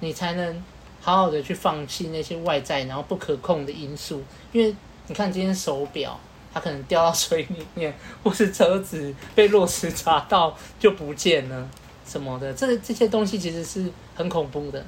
[0.00, 0.62] 你才能
[1.00, 4.74] 好好的去放弃那些外在然后不可控的因素，因为。
[5.08, 6.18] 你看今天手表，
[6.54, 11.68] 它可能掉到水里面，或是车子被落石砸到就不见了，
[12.06, 14.82] 什么的，这这些东西其实是很恐怖的，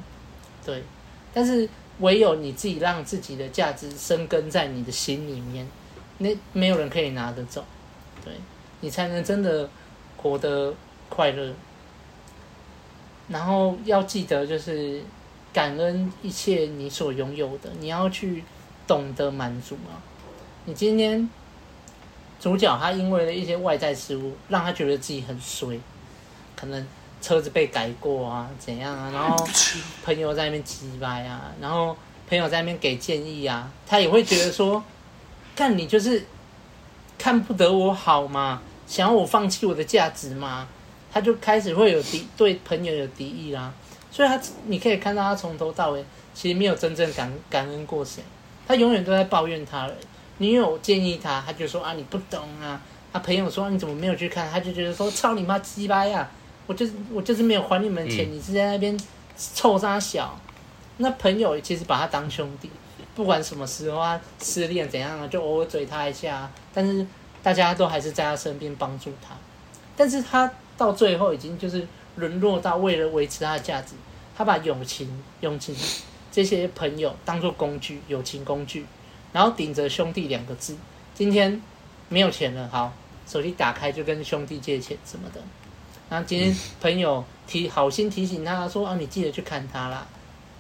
[0.64, 0.84] 对。
[1.34, 1.68] 但是
[2.00, 5.66] 唯有你自己让自己的价值生根在你的心里面，
[6.18, 7.64] 那没有人可以拿得走，
[8.24, 8.32] 对，
[8.80, 9.68] 你才能真的
[10.16, 10.74] 活得
[11.08, 11.52] 快乐。
[13.28, 15.02] 然后要记得，就是
[15.52, 18.44] 感恩一切你所拥有的，你要去。
[18.86, 19.96] 懂得满足啊！
[20.66, 21.26] 你今天
[22.38, 25.80] 主角他因为了一些外在事物，让他觉得自己很衰，
[26.54, 26.86] 可能
[27.24, 29.10] 车子被改过啊，怎样啊？
[29.10, 29.48] 然后
[30.04, 31.96] 朋友在那边叽歪啊，然后
[32.28, 34.84] 朋友在那边给建议啊，他也会觉得说，
[35.56, 36.22] 看你就是
[37.16, 40.68] 看不得我好嘛，想要我放弃我的价值嘛，
[41.10, 43.72] 他就开始会有敌对朋友有敌意啦。
[44.10, 48.22] 所以他你可以看到他从头到尾其实没有真正感感恩过谁。
[48.68, 49.96] 他永远都在抱怨他人，
[50.36, 52.78] 女友建议他，他就说啊，你不懂啊。
[53.12, 56.28] 他朋友说你怎么没有去看，他就觉得说操你妈鸡巴呀，
[56.66, 58.98] 我就是我就是没有还你们钱，嗯、你是在那边
[59.54, 60.38] 臭三小。
[60.96, 62.70] 那朋友其实把他当兄弟，
[63.14, 67.04] 不管什么时候他失恋怎样啊，就偶尔嘴他一下，但是
[67.42, 69.34] 大家都还是在他身边帮助他。
[69.96, 73.94] 但是他到最后已经就是沦落到为了维持他的价值，
[74.36, 75.74] 他把友情、友情
[76.30, 78.86] 这些朋友当做工具，友情工具，
[79.32, 80.76] 然后顶着兄弟两个字。
[81.12, 81.60] 今天
[82.08, 82.92] 没有钱了，好，
[83.26, 85.40] 手机打开就跟兄弟借钱什么的。
[86.14, 90.06] 然后今天朋友提好心提醒他说啊，你记得去看他啦。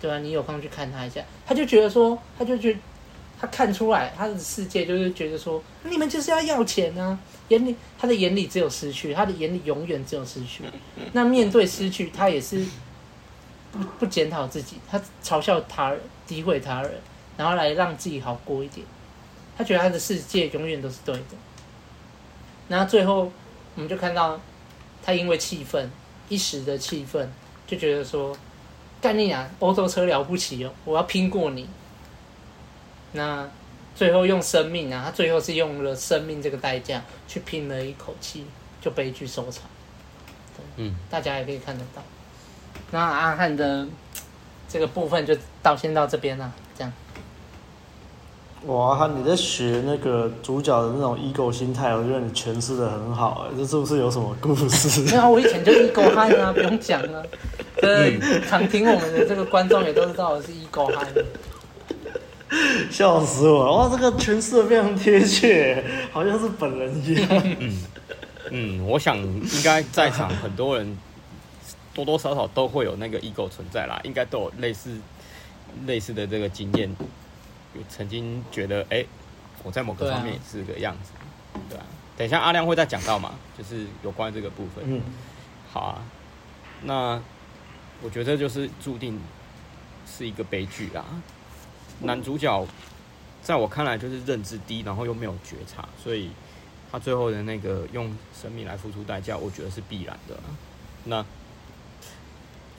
[0.00, 0.18] 对吧？
[0.18, 2.76] 你有空去看他一下，他就觉得说，他就觉
[3.40, 10.62] 他看出来他的世界就是觉得说，你们就是要要钱啊，眼里他的眼里只有失去，他的眼里永远只有失去。
[11.12, 12.66] 那面对失去，他也是
[13.72, 16.92] 不不检讨自己，他嘲笑他人，诋毁他人，
[17.38, 18.86] 然后来让自己好过一点。
[19.56, 21.36] 他觉得他的世界永远都是对的。
[22.68, 23.32] 然后最后，
[23.74, 24.38] 我们就看到
[25.04, 25.90] 他因为气愤，
[26.28, 27.30] 一时的气愤，
[27.66, 28.36] 就觉得说。
[29.00, 29.46] 干你啊！
[29.58, 31.68] 欧洲车了不起哦，我要拼过你。
[33.12, 33.46] 那
[33.94, 38.46] 最后用生命啊，他最后是用了生命这个代价去拼了一口气，
[38.80, 39.64] 就悲剧收场。
[40.76, 42.02] 嗯，大家也可以看得到。
[42.92, 43.86] 那阿汉的
[44.66, 46.63] 这个部分就到先到这边了，这
[48.66, 48.76] 样。
[48.76, 53.46] 哇，你在学那个主角的那种 ego 心态，我觉得你诠释的很好。
[53.48, 55.00] 哎，这是不是有什么故事？
[55.10, 57.24] 没有，我以前就是 ego 汉啊，不用讲了。
[57.76, 61.06] 对， 常听我们的这个观众也都知道我是 ego 汉。
[62.88, 63.72] 笑死我了！
[63.72, 67.28] 哇，这个诠释的非常贴切，好像是本人一样。
[67.58, 67.82] 嗯
[68.50, 70.96] 嗯，我想应该在场很多人
[71.92, 74.90] 多多少少都会有那个 ego 存在啦，应该都有类似
[75.86, 76.94] 类似的这个经验。
[77.88, 79.06] 曾经觉得，哎、欸，
[79.62, 81.10] 我在某个方面也是个样子，
[81.68, 81.84] 对啊。
[82.16, 84.84] 等一下阿亮会再讲到嘛，就是有关这个部分。
[84.86, 85.02] 嗯，
[85.72, 86.02] 好啊。
[86.82, 87.20] 那
[88.02, 89.20] 我觉得就是注定
[90.06, 91.04] 是一个悲剧啊。
[92.02, 92.66] 男主角
[93.42, 96.30] 在我看来就是认知低，然后又没有觉察，所以
[96.92, 100.38] 他最后的那个用生命来付出代价，我觉得是必然的。
[101.04, 101.24] 那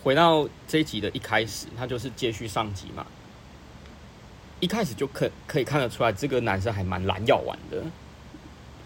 [0.04, 3.06] 回到这一集的一开始，他就是接续上集嘛。
[4.60, 7.84] 一开始就可可以看得出来，这个男生还蛮蓝药丸的。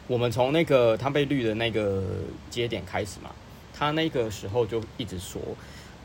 [0.08, 2.04] 我们从那个他被绿的那个
[2.50, 3.30] 节点开始嘛，
[3.74, 5.40] 他那个时候就一直说：“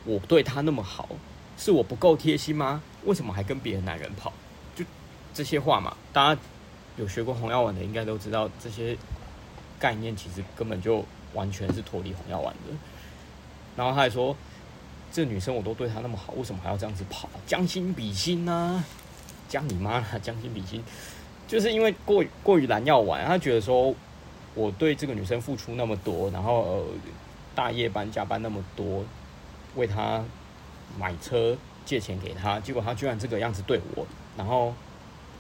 [0.05, 1.09] 我对他那么好，
[1.57, 2.83] 是我不够贴心吗？
[3.05, 4.31] 为什么还跟别的男人跑？”
[4.77, 4.85] 就
[5.33, 6.41] 这些话嘛，大家
[6.99, 8.95] 有学过红药丸的应该都知道，这些
[9.79, 12.77] 概念其实根本就完全是脱离红药丸的。
[13.75, 14.37] 然后他还说
[15.11, 17.29] ：“这女生我都对她那么好，为什么还要这样子跑？
[17.47, 18.85] 将心比心呢？”
[19.55, 20.05] 讲你妈啦！
[20.21, 20.83] 将心比心，
[21.47, 23.95] 就是因为过过于难要玩，他觉得说
[24.53, 26.85] 我对这个女生付出那么多，然后呃
[27.55, 29.05] 大夜班加班那么多，
[29.77, 30.25] 为她
[30.99, 34.05] 买车借钱给她，结果她居然这个样子对我，
[34.37, 34.75] 然后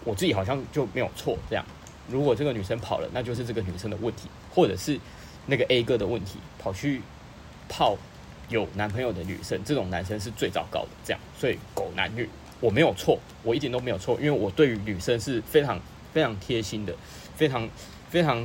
[0.05, 1.64] 我自己好像就没有错这样。
[2.09, 4.96] 如果这个女生跑了，那就是这个女生的问题，或者是
[5.46, 7.03] 那个 A 哥的问题，跑去
[7.68, 7.98] 泡
[8.48, 12.29] 有男朋友的女生，这种男生是最糟糕的，这样，所以狗男女。
[12.64, 15.79] 我没有错，我一点都没有错，因为我对于女生是非常
[16.14, 16.94] 非常贴心的，
[17.37, 17.68] 非常
[18.09, 18.42] 非常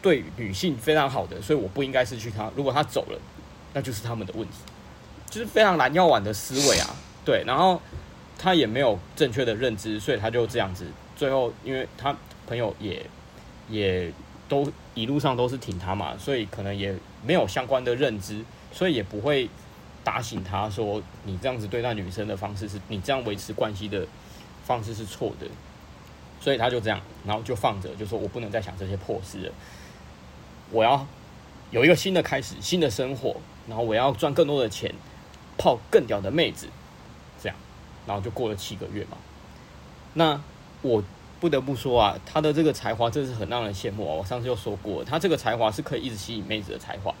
[0.00, 2.50] 对女性非常好的，所以我不应该失去她。
[2.56, 3.18] 如果她走了，
[3.74, 4.54] 那就是他们的问题，
[5.28, 6.96] 就是非常蓝药丸的思维啊。
[7.26, 7.78] 对，然后
[8.38, 10.86] 他也没有正确的认知，所以他就这样子。
[11.14, 13.04] 最后，因为他朋友也
[13.68, 14.10] 也
[14.48, 19.50] 都一路上都是挺他嘛，所以可能也没有相关的认知，所以也不会。
[20.04, 24.06] 打醒他说：“你这样子对待女生的方式是，你这样维持关系的
[24.64, 25.46] 方式是错的。”
[26.40, 29.52] 所以他就这样，然后就放着，就说：“我不能再想这些破事了，
[30.70, 31.06] 我要
[31.70, 33.36] 有一个新的开始，新的生活，
[33.68, 34.92] 然后我要赚更多的钱，
[35.56, 36.68] 泡更屌的妹子。”
[37.40, 37.56] 这样，
[38.06, 39.16] 然后就过了七个月嘛。
[40.14, 40.42] 那
[40.82, 41.02] 我
[41.38, 44.14] 不得不说啊，他的这个才华真是很让人羡慕啊！
[44.14, 47.14] 我上次就说过，他这个才华是可以一直吸引妹子的才华。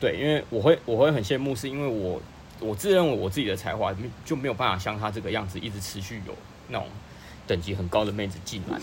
[0.00, 2.22] 对，因为我会我会很羡慕，是因为我
[2.60, 3.92] 我自认为我自己的才华
[4.24, 6.32] 就没有办法像他这个样子，一直持续有
[6.68, 6.86] 那种
[7.48, 8.78] 等级很高的妹子进来。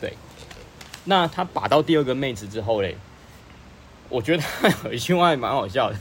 [0.00, 0.14] 对，
[1.04, 2.96] 那他把到第二个妹子之后嘞，
[4.08, 5.96] 我觉得他有一句话还蛮好笑的。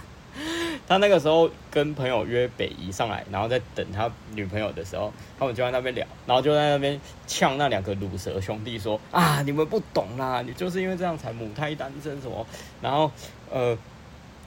[0.88, 12.48] 他那个时候跟朋友约北移上来，然后在等他女朋友的时候，他们就在那边聊，然后就在那边呛那两个卤蛇兄弟说：“啊，你们不懂啦，你就是因为这样才母胎单身什么。”
[12.82, 13.12] 然后
[13.50, 13.78] 呃。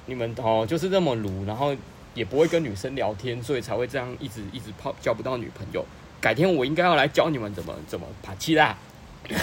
[0.07, 1.75] 你们哦，就是这么鲁，然后
[2.15, 5.85] 也不会跟女生聊天，所以才会这样一直一直泡交不到女朋友。
[6.21, 8.77] 改天我应该要来教你们怎么怎么爬气啦！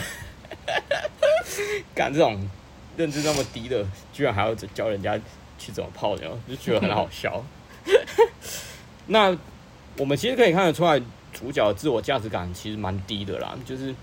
[1.93, 2.50] 干这种
[2.97, 5.19] 认知那么低的，居然还要教人家
[5.60, 7.43] 去怎么泡妞，就觉得很好笑。
[9.08, 9.36] 那
[9.97, 11.00] 我们其实可以看得出来，
[11.34, 13.93] 主角自我价值感其实蛮低的啦，就是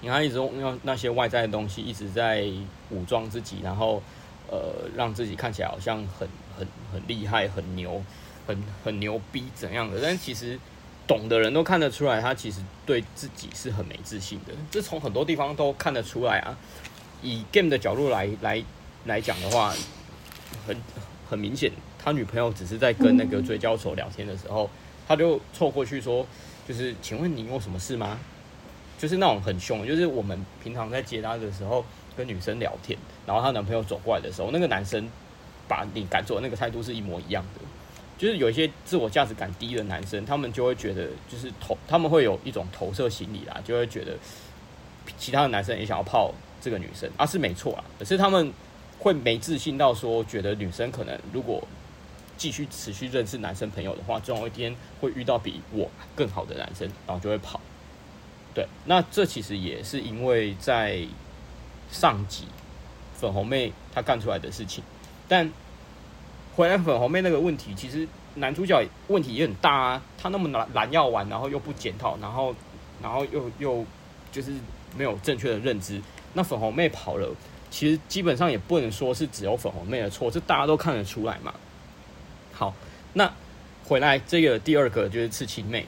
[0.00, 2.46] 你看一直用那些外在的东西一直在
[2.90, 4.02] 武装自己，然后
[4.48, 8.02] 呃让自己看起来好像很很很厉害、很牛、
[8.46, 10.58] 很很牛逼怎样的，但其实。
[11.08, 14.52] 懂的人都看得出来，他其实对自己是很没自信的。
[14.70, 16.54] 这从很多地方都看得出来啊。
[17.22, 18.62] 以 game 的角度来来
[19.06, 19.74] 来讲的话，
[20.66, 20.76] 很
[21.26, 24.68] 很明显，他女朋友只是在跟那个追焦手聊天的时候，
[25.08, 26.26] 他就凑过去说
[26.68, 28.18] ：“就是，请问你有什么事吗？”
[29.00, 31.82] 就是那种很凶，就是我们平常在接他的时候
[32.14, 35.06] 跟女生聊天，然后她男朋友走过来的时候，那个男生
[35.68, 37.60] 把你赶走那个态度是一模一样的。
[38.16, 44.16] 就是有一些自我价值感低的男生，他们就会觉得，就是投，他们会有一种投射心理啦，就会觉得
[45.16, 48.52] 其他的男生也想要泡这个女生，啊是没错啊，可是他们
[48.98, 51.62] 会没自信到说，觉得女生可能如果
[52.36, 57.60] 继续持续认识男生朋友的话，总有一天会遇到比我更好的男生，然后就会跑。
[58.52, 61.06] 对，那这其实也是因为在
[61.92, 62.46] 上集
[63.18, 64.82] 粉红妹她干出来的事情，
[65.28, 65.52] 但。
[66.56, 68.04] 回来粉红妹那个问题，其实
[68.34, 70.02] 男主角问题也很大啊。
[70.20, 72.52] 他那么懒懒要玩，然后又不检讨，然后
[73.00, 73.86] 然后又又
[74.32, 74.50] 就是
[74.96, 76.02] 没有正确的认知。
[76.32, 77.32] 那粉红妹跑了，
[77.70, 81.54] 其实基本上也不能说是只有粉红妹的错，这大家都看得出来嘛。
[82.52, 82.74] 好，
[83.12, 83.32] 那
[83.84, 85.86] 回来这个第二个就是刺青妹。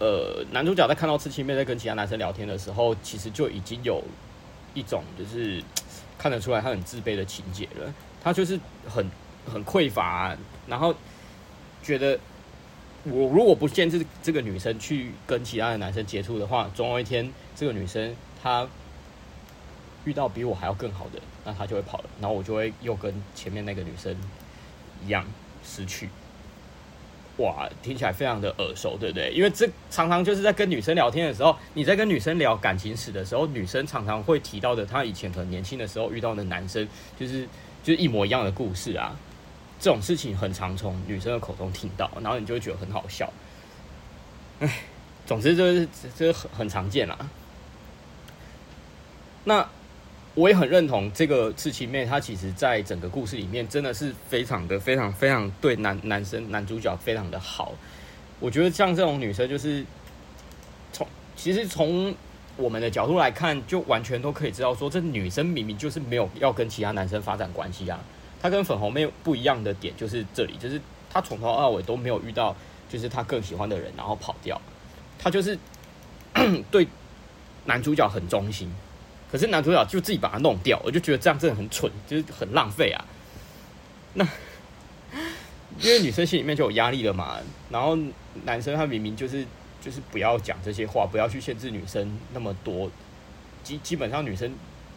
[0.00, 4.02] 呃，男主角在看到刺青妹在跟其他男生聊天的时候，其实就已经有
[4.74, 5.62] 一种就是
[6.18, 7.94] 看得出来他很自卑的情节了。
[8.22, 8.58] 他就是
[8.88, 9.06] 很
[9.52, 10.94] 很匮乏，然后
[11.82, 12.18] 觉得
[13.04, 18.66] 我如果不限制这个女生去跟其他的男生接触的话，总有一天这个女生她
[20.06, 24.16] 遇到比我还要更好的，那她就会跑了，然后我就会又跟前面那个女生
[25.04, 25.26] 一样
[25.62, 26.08] 失去。
[27.38, 29.30] 哇，听起来非常的耳熟，对不对？
[29.32, 37.46] 因为这常常就是在跟女生聊天的时候，你在跟女生聊感情史的时候，女生常常会提到的，她以前可能年轻的时候遇到的男生，就是。
[37.84, 39.14] 就是一模一样的故事啊，
[39.78, 43.30] 这种事情很常从女生的口中听到，然后你就会觉得很好笑。
[44.60, 44.78] 哎，
[45.26, 47.18] 总之就是这很很常见啦。
[49.44, 49.68] 那
[50.34, 57.72] 我也很认同这个刺青妹，她其实在整个故事里面真的是非常的、非常、非常对男男生男主角非常的好。
[58.40, 59.84] 我觉得像这种女生，就是
[60.92, 62.14] 从其实从。
[62.56, 67.98] 我们的角度来看，就完全都可以知道说，这女生明明就是没有要跟其他男生发展关系啊。
[68.40, 72.54] 她跟粉红妹不一样的点就是这里，就是她从头到尾都没有遇到
[72.88, 74.60] 就是她更喜欢的人，然后跑掉。
[75.18, 75.58] 她就是
[76.70, 76.86] 对
[77.64, 78.72] 男主角很忠心，
[79.34, 83.04] 可是男主角就自己把它弄掉，我就觉得这样真的很蠢，就是很浪费啊。
[84.12, 84.24] 那
[85.80, 87.98] 因为女生心里面就有压力了嘛，然后
[88.44, 89.44] 男生他明明就是。
[89.84, 92.90] 就是不要讲这些话，不要去限制女生那么多。
[93.62, 94.50] 基基本上女生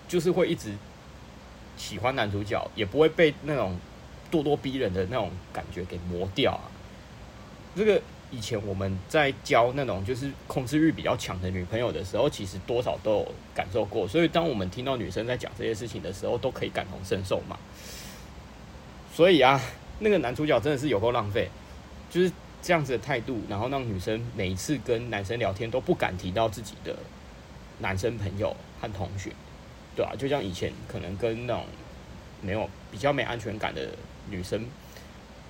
[0.07, 0.71] 就是会一直
[1.75, 3.77] 喜欢男主角，也不会被那种
[4.31, 6.71] 咄咄逼人的那种感觉给磨掉啊。
[7.75, 14.07] 这个以前我们在交那种就是控制欲比较强的女朋友的时候，其实多少都有感受过。
[14.07, 17.57] 所以当我们听到女生在讲这些事情的时候，都可以感同身受嘛。
[19.13, 19.61] 所以啊，
[19.99, 21.49] 那个男主角真的是有够浪费，
[22.09, 22.31] 就是。
[22.59, 26.93] 这样子的态度，然后让女生每一次跟男生聊天都不敢提到自己的
[27.79, 29.31] 男生朋友和同学，
[29.95, 31.63] 对啊，就像以前可能跟那种
[32.41, 33.87] 没有比较没安全感的
[34.29, 34.65] 女生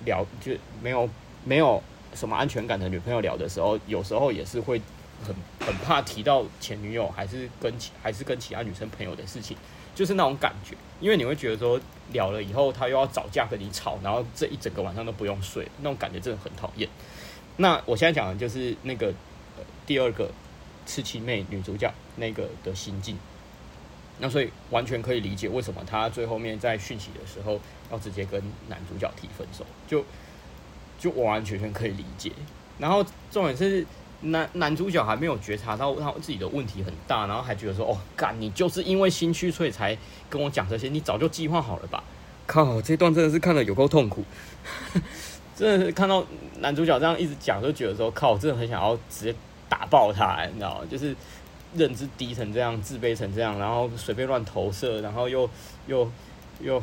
[0.04, 1.08] 聊，就没有
[1.44, 1.82] 没有
[2.14, 4.80] 什么安全感的女朋友聊的时候，有时候也是会
[5.26, 5.34] 很
[5.66, 9.56] 很怕提到前女友，还是跟其还是跟其他女生朋友的事情，
[9.94, 11.80] 就是那种感觉，因为你会觉得说。
[12.10, 16.88] 聊了以后，他又要找架跟你吵，然后这一整个晚上都不用睡，那种感觉真的很讨厌。
[17.58, 19.08] 那我现在讲的就是那个、
[19.58, 20.30] 呃、第二个
[20.86, 23.18] 刺青妹女主角那个的心境。
[24.20, 27.60] 那所以完全可以理解为什么她最后面在讯息的时候
[27.92, 30.02] 要直接跟男主角提分手，就
[30.98, 32.32] 就完完全全可以理解。
[32.78, 33.86] 然后重点是
[34.20, 39.96] 男男主角还没有觉察到他自己的问题很大，然后还觉得说哦干，你就是因为心虚所以才。
[40.30, 42.04] 跟我讲这些，你早就计划好了吧？
[42.46, 44.22] 靠，这段真的是看了有够痛苦，
[45.56, 46.22] 真的是看到
[46.58, 49.34] 男主角这样一直讲，就觉得说靠，我真的很想要直接
[49.70, 50.86] 打爆他，你知道吗？
[50.90, 51.16] 就是
[51.74, 55.48] 认知低成这样，自卑成这样，然后随便乱投射，然后又
[55.86, 56.06] 又
[56.60, 56.78] 又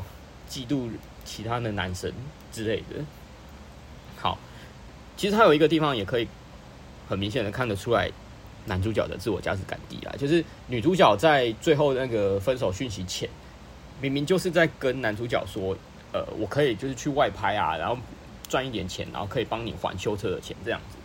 [0.49, 0.89] 嫉妒
[1.23, 2.11] 其他的男生
[2.51, 2.95] 之类的。
[5.17, 6.27] 其实他有一个地方也可以
[7.07, 8.11] 很明显的看得出来。
[8.67, 13.29] 男主角的自我价值感低啦，就是女主角在最后那个分手讯息前，
[14.01, 15.77] 明明就是在跟男主角说，
[16.11, 17.95] 呃，我可以就是去外拍啊，然后
[18.49, 20.97] 赚一点钱，然后可以帮你还修车的钱这样子。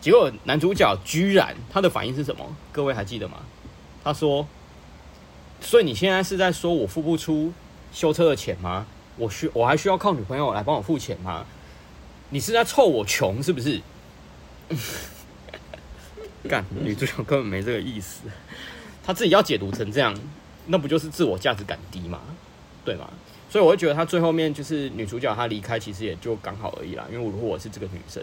[0.00, 2.46] 结果男主角居然他的反应是什么？
[2.70, 3.38] 各位还记得吗？
[4.04, 4.46] 他说
[5.60, 7.52] ：“所以你现在是在说我付不出
[7.92, 8.86] 修车的钱吗？
[9.16, 11.44] 我需我还需要靠女朋友来帮我付钱吗？
[12.30, 13.80] 你是在臭我穷是不是？”
[16.48, 18.22] 干，女主角根本没这个意思，
[19.04, 20.14] 她自己要解读成这样，
[20.66, 22.20] 那不就是自我价值感低吗？
[22.84, 23.10] 对吗？
[23.50, 27.06] 所以我会觉得她最后面就是女主角她离开，其实也就刚好而已啦。
[27.10, 28.22] 因为如果我是这个女生，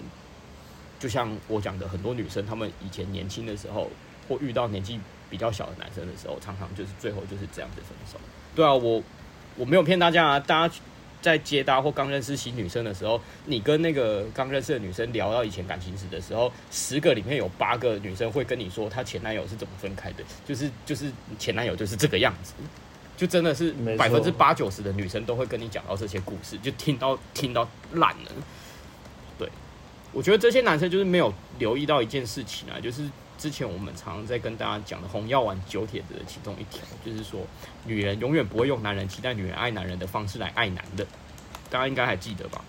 [0.99, 3.91] 就像我讲的，很多女生她们以前年轻的时候，
[4.29, 4.99] 或遇到年纪
[5.29, 8.19] 比较小的男生的时候，常常就是最后就是这样子分手。
[8.55, 9.03] 对啊，我
[9.55, 10.75] 我没有骗大家啊，大家。
[11.25, 22.53] 在接搭或刚认识新女生的时候，你跟那个刚认识的女生聊到以前感情史的时候，十个里面有八个女生会跟你说她前男友是怎么分开的，就是就是前男友就是这个样子，
[23.17, 28.31] 就真的是百分之八九十的女生都会跟你讲到这些故事，就听到听到烂了。
[29.39, 29.49] 对，
[30.13, 33.09] 我觉得这些男生就是没有留意到一件事情啊，就是。
[33.37, 37.41] 之前我们常常在跟大家讲的红药丸九帖的其中一条，就是说，
[37.85, 41.05] 女人永远不会用男人期待女人爱男人的方式来爱男人，
[41.69, 42.63] 大家应该还记得吧？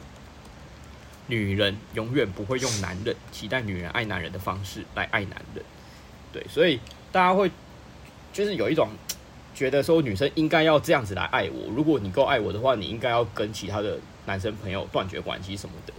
[1.29, 5.65] 女人永远不会用男人期待女人爱男人的方式来爱男人，
[6.33, 6.79] 对，所以
[7.11, 7.51] 大家会
[8.33, 8.89] 就是有一种
[9.55, 15.93] 觉得说，女生应该要这样子来爱我，如果你够爱我的话，你应该要跟其他的男生朋友断绝关系什么的，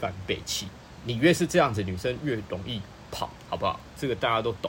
[0.00, 0.68] 干背弃，
[1.04, 2.80] 你越是这样子，女生越容易。
[3.12, 3.78] 跑好不好？
[3.96, 4.68] 这个大家都懂。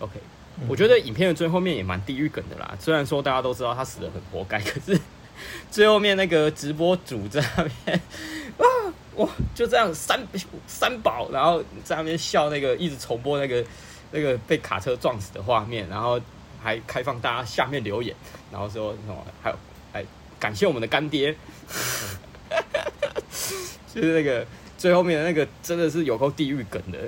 [0.00, 0.14] OK，
[0.60, 2.76] 嗯，我觉得影片的最后面也蛮地狱梗的啦。
[2.80, 4.98] 虽然说大家都知道他死的很活该， 可是
[5.70, 8.00] 最后面那个直播主在那边
[8.58, 8.64] 啊，
[9.16, 10.26] 哇，就这样三
[10.66, 13.64] 三宝，然后在那边笑，那个一直重播那个
[14.10, 16.20] 那个被卡车撞死的画面，然后
[16.62, 18.14] 还开放大家下面留言，
[18.50, 19.56] 然后说什么还有
[19.92, 20.04] 哎，
[20.38, 21.34] 感谢我们的干爹，
[23.92, 24.46] 就是那个
[24.76, 26.98] 最后面的那个真的是有够地狱梗的。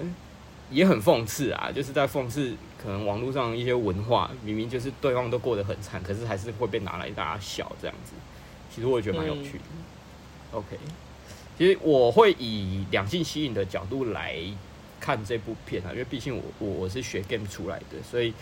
[0.71, 8.13] 也很讽刺啊，就是在讽刺可能网络上一些文化，明明就是对方都过得很惨，可是还是会被拿来大家笑这样子。
[8.73, 9.65] 其实我也觉得蛮有趣的。
[9.73, 10.79] 嗯、OK，
[11.59, 14.37] 其实我会以两性吸引的角度来
[15.01, 18.33] 看这部片啊，因为毕竟我我我是学 game 出来的，所以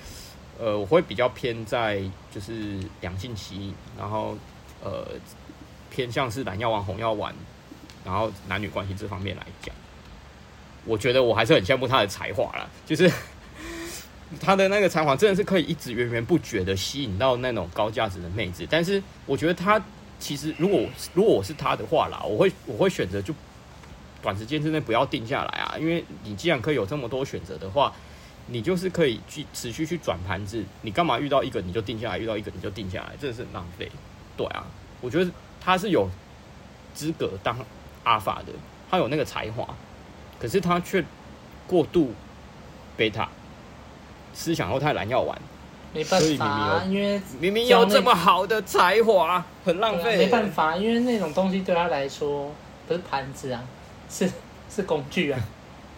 [0.59, 4.37] 呃我会比较偏在就是两性吸引，然后
[4.85, 5.07] 呃
[5.91, 7.35] 偏向是蓝药丸、红药丸，
[8.05, 9.75] 然后男女关系这方面来讲。
[10.89, 13.09] 我觉得我还是很羡慕他的才华啦，就是
[14.41, 18.67] 他的那个才华真的是可以一直源源不绝的吸引到那种高价值的妹子。
[18.69, 19.81] 但是我觉得他
[20.19, 20.83] 其实如果
[21.15, 23.35] 如果我是他的话啦，我会我会选择就
[24.23, 27.93] 短时间之内不要定下来啊，因为你既然可以有这么多选择的话，
[28.47, 30.65] 你就是可以去持续去转盘子。
[30.83, 33.91] 你干嘛遇到一个你就定下来，遇到一个你就定下来，真的是很浪费。
[34.37, 34.67] 对啊，
[35.01, 35.31] 我觉得
[35.61, 36.09] 他是有
[36.95, 37.57] 资格当
[38.05, 38.53] 阿法的，
[38.91, 39.69] 他有那个才华。
[40.39, 41.05] 可是他却
[41.67, 42.13] 过度
[42.97, 43.29] 贝塔，
[44.33, 45.37] 思想又太懒要玩，
[45.93, 50.17] 没办法，因为明明有这么好的才华，很浪费。
[50.17, 52.53] 没办法，因为那种东西对他来说
[52.87, 53.63] 不是盘子啊，
[54.09, 54.31] 是
[54.71, 55.41] 是工具啊，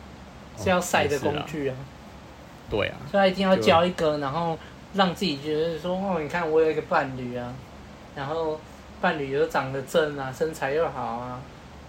[0.57, 1.77] 是要晒的工具啊。
[2.71, 4.59] 对啊，所以他一定要交一个，然后
[4.95, 7.53] 让自己觉得说哦，你看我有一个伴侣啊，
[8.15, 8.61] 然后
[9.01, 11.41] 伴侣又长得正啊，身材又好啊，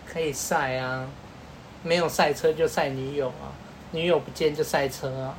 [0.05, 1.07] 可以晒啊。
[1.83, 3.51] 没有赛车就赛女友啊，
[3.91, 5.35] 女友不见就赛车啊。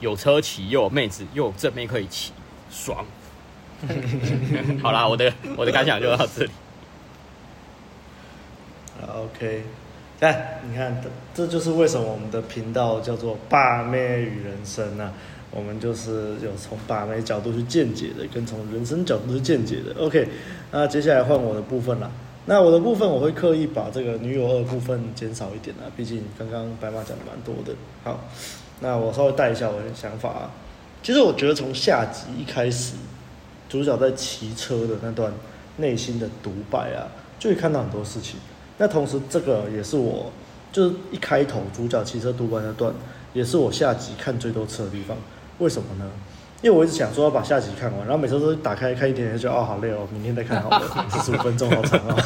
[0.00, 2.32] 有车骑又有妹子又有正妹可以骑，
[2.70, 3.04] 爽。
[4.82, 6.50] 好啦，我的我的感想就到这里。
[9.06, 9.64] OK，
[10.20, 11.02] 哎，你看，
[11.34, 15.12] 这就是为什么我们的频道叫做“把妹与人生”啊。
[15.50, 19.94] 我们就是有从把妹角度去见解的，跟从人生角度去见解的。
[19.98, 20.28] OK，
[20.70, 22.10] 那接下来换我的部分了。
[22.48, 27.74] 那我的部分我会刻意把这个女友二部分减少一点啊，毕竟刚刚白马讲的蛮多的。
[28.04, 28.20] 好，
[28.80, 30.50] 那我稍微带一下我的想法啊。
[31.02, 32.94] 其实我觉得从下集一开始，
[33.68, 35.32] 主角在骑车的那段
[35.78, 38.38] 内心的独白啊，就会看到很多事情。
[38.78, 40.30] 那同时这个也是我，
[40.70, 42.94] 就是一开头主角骑车独白那段，
[43.32, 45.16] 也是我下集看最多次的地方。
[45.58, 46.08] 为什么呢？
[46.62, 52.16] 因为我一直想说要把下集看完，然后每次都打开看一点点，就哦好累哦，明天再看好了， 四十五分钟好长哦。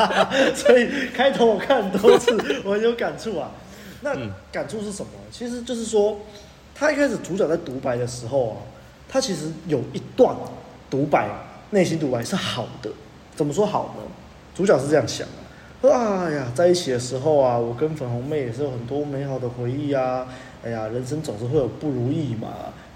[0.54, 3.50] 所以开头我看很多次，我很有感触啊。
[4.02, 4.16] 那
[4.50, 5.10] 感触是什么？
[5.30, 6.16] 其实就是说，
[6.74, 8.56] 他一开始主角在独白的时候啊，
[9.08, 10.34] 他其实有一段
[10.88, 11.28] 独白，
[11.70, 12.90] 内心独白是好的。
[13.36, 14.02] 怎么说好呢？
[14.54, 15.26] 主角是这样想
[15.82, 20.26] 的：哎呀，在一起的时候啊，我跟粉红妹也是有很多美好的回忆啊。
[20.64, 22.48] 哎呀，人生总是会有不如意嘛。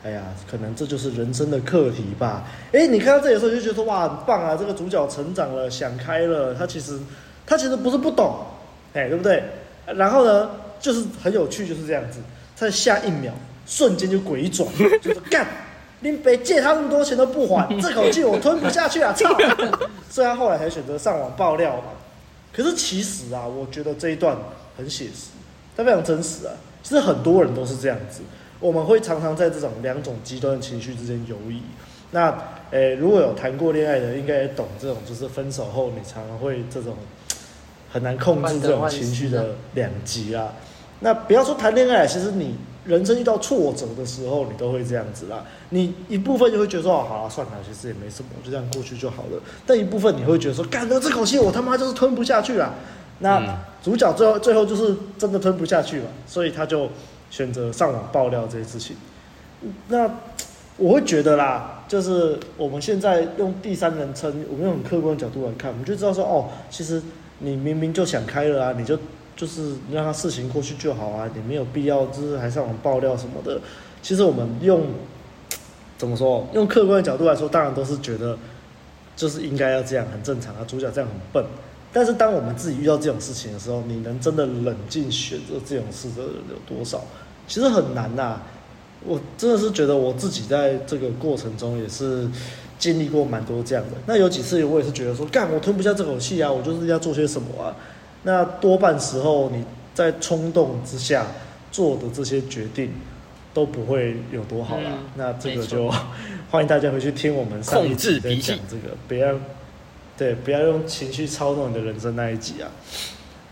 [0.05, 2.45] 哎呀，可能这就是人生的课题吧。
[2.73, 4.55] 哎，你看到这里的时候就觉得哇，很棒啊！
[4.55, 6.55] 这个主角成长了，想开了。
[6.55, 6.99] 他其实
[7.47, 8.37] 他其实不是不懂，
[8.93, 9.43] 哎，对不对？
[9.87, 12.21] 然后呢，就是很有趣，就是这样子。
[12.55, 13.33] 在下一秒，
[13.65, 14.69] 瞬间就鬼转，
[15.01, 15.47] 就是干。
[16.03, 19.11] 林北借他那么多钱都不还，这口气我吞不下去啊！
[19.15, 19.35] 操！
[20.11, 21.85] 所以他后来才选择上网爆料嘛。
[22.53, 24.37] 可是其实啊，我觉得这一段
[24.77, 25.31] 很写实，
[25.75, 26.53] 它非常真实啊。
[26.83, 28.21] 其实很多人都是这样子，
[28.65, 31.61] 我们会常常在这种两种极端的情绪之间游移。
[32.13, 32.31] 那
[32.71, 36.95] 诶、欸，如果有谈过恋爱的，应该也懂这种，就是分手后你常常会这种
[37.93, 40.55] 很难控制这种情绪的两极啊。
[41.01, 42.57] 那不要说谈恋爱，其实你。
[42.87, 45.43] 人生遇到挫折的时候，你都会这样子啦。
[45.71, 49.41] 你一部分就会觉得说，哦，好了，算了，其实也没什么，就这样过去就好了。
[49.67, 52.75] 但一部分你会觉得说，干了这口气，我他妈就是吞不下去了。
[53.21, 56.91] 那主角最后最后就是真的吞不下去了，所以他就
[57.35, 58.97] 选择上网爆料这些事情。
[59.89, 60.09] 那
[60.77, 67.03] 我会觉得啦，就是我们现在用第三人称，我们用很客观的角度来看，我们就知道说，哦，其实
[67.41, 68.97] 你明明就想开了啊，你就。
[69.37, 73.61] 就是让他事情过去就好啊，你没有必要就是还上网爆料什么的。
[74.01, 74.87] 其实我们用
[75.99, 78.39] 怎么说，用客观的角度来说，当然都是觉得
[79.17, 80.65] 就是应该要这样，很正常啊。
[80.69, 81.45] 主角这样很笨，
[81.93, 87.03] 但是当我们自己遇到这种事情的时候，你能真的冷静选择这种事的人有多少？
[87.47, 88.41] 其实很难呐。
[89.07, 92.27] 我真的是觉得我自己在这个过程中也是
[92.79, 93.91] 经历过蛮多这样的。
[94.07, 97.77] 那有几次我也是觉得说，干我吞不下这口气啊，我就是要做些什么啊。
[98.23, 101.27] 那多半时候，你在冲动之下
[101.71, 102.91] 做的这些决定
[103.53, 104.93] 都不会有多好啦。
[104.93, 105.93] 嗯、那这个就
[106.51, 109.35] 欢迎大家回去听我们上一集在讲这个，不要
[110.17, 112.71] 对，不要用情绪操弄你的人生那一集啊。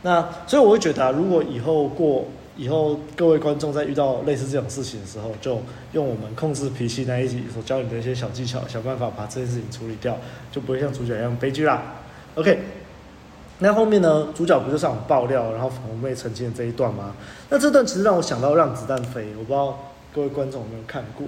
[0.00, 2.24] 那所以我会觉得啊，如果以后过
[2.62, 5.60] 以后各位观众在遇到类似这种事情的时候，就
[5.92, 10.16] 用我们控制脾气那一集所教你的一些小技巧，想办法把这件事情处理掉，
[10.52, 11.82] 就不会像主角一样悲剧啦。
[12.36, 12.58] OK。
[13.58, 14.26] 那后面呢？
[14.34, 17.14] 主角不就上网爆料，然后粉红妹澄清的这一段吗？
[17.48, 21.24] 那这段其实让我想到《让子弹飞》，我不知道各位观众有没有看过。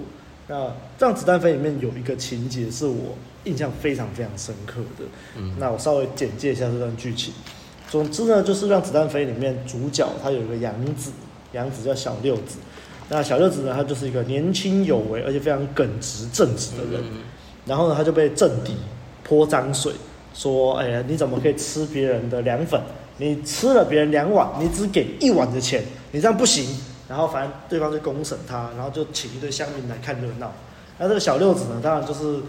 [0.47, 0.65] 那
[0.99, 3.15] 《让子弹飞》里面有一个情节是我
[3.45, 5.05] 印象非常非常深刻的。
[5.37, 7.33] 嗯，那我稍微简介一下这段剧情。
[7.89, 11.11] 总之呢，就是《让子弹飞》里面主角他有一个养子，
[11.55, 12.57] 养子叫小六子。
[13.09, 17.03] 那小六子呢，他就是一个年轻有为而且非常耿直正直的人。
[17.65, 18.75] 然后呢，他就被政敌
[19.23, 19.91] 泼脏水。
[20.33, 22.79] 说，哎呀，你怎么可以吃别人的凉粉？
[23.17, 25.81] 你吃了别人两碗，你只给一碗的钱，
[26.11, 26.67] 你这样不行。
[27.07, 30.51] 然后反正对方就公审他，然后就请一堆乡民来看热闹。
[30.97, 32.39] 那这个小六子呢，当然就是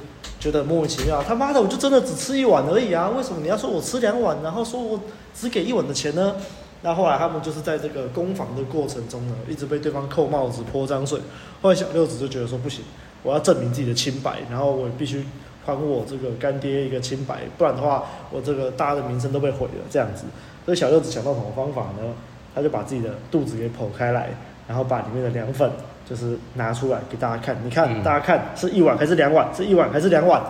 [0.41, 1.23] 觉得莫名其妙。
[1.23, 4.99] 他妈的，我就真的只吃一碗而已啊，为什么你要说我吃两碗，然后说我
[5.33, 6.35] 只给一碗的钱呢？
[6.83, 11.20] 那后来他们就是在这个攻防的过程中呢，一直被对方扣帽子、泼脏水。
[11.61, 12.85] 后来小六子就觉得说不行，
[13.22, 15.24] 我要证明自己的清白，然后我必须。
[15.64, 19.85] 还我这个干爹一个清白，不然的话，我这个大家的名声都被毁了。
[19.91, 20.22] 这样子，
[20.64, 22.14] 所以小六子想到什么方法呢？
[22.55, 24.29] 他就把自己的肚子给剖开来，
[24.68, 25.68] 然后把里面的凉粉
[26.09, 27.57] 就是拿出来给大家看。
[27.64, 29.53] 你看，嗯、大家看是一碗还是两碗？
[29.53, 30.41] 是一碗还是两碗？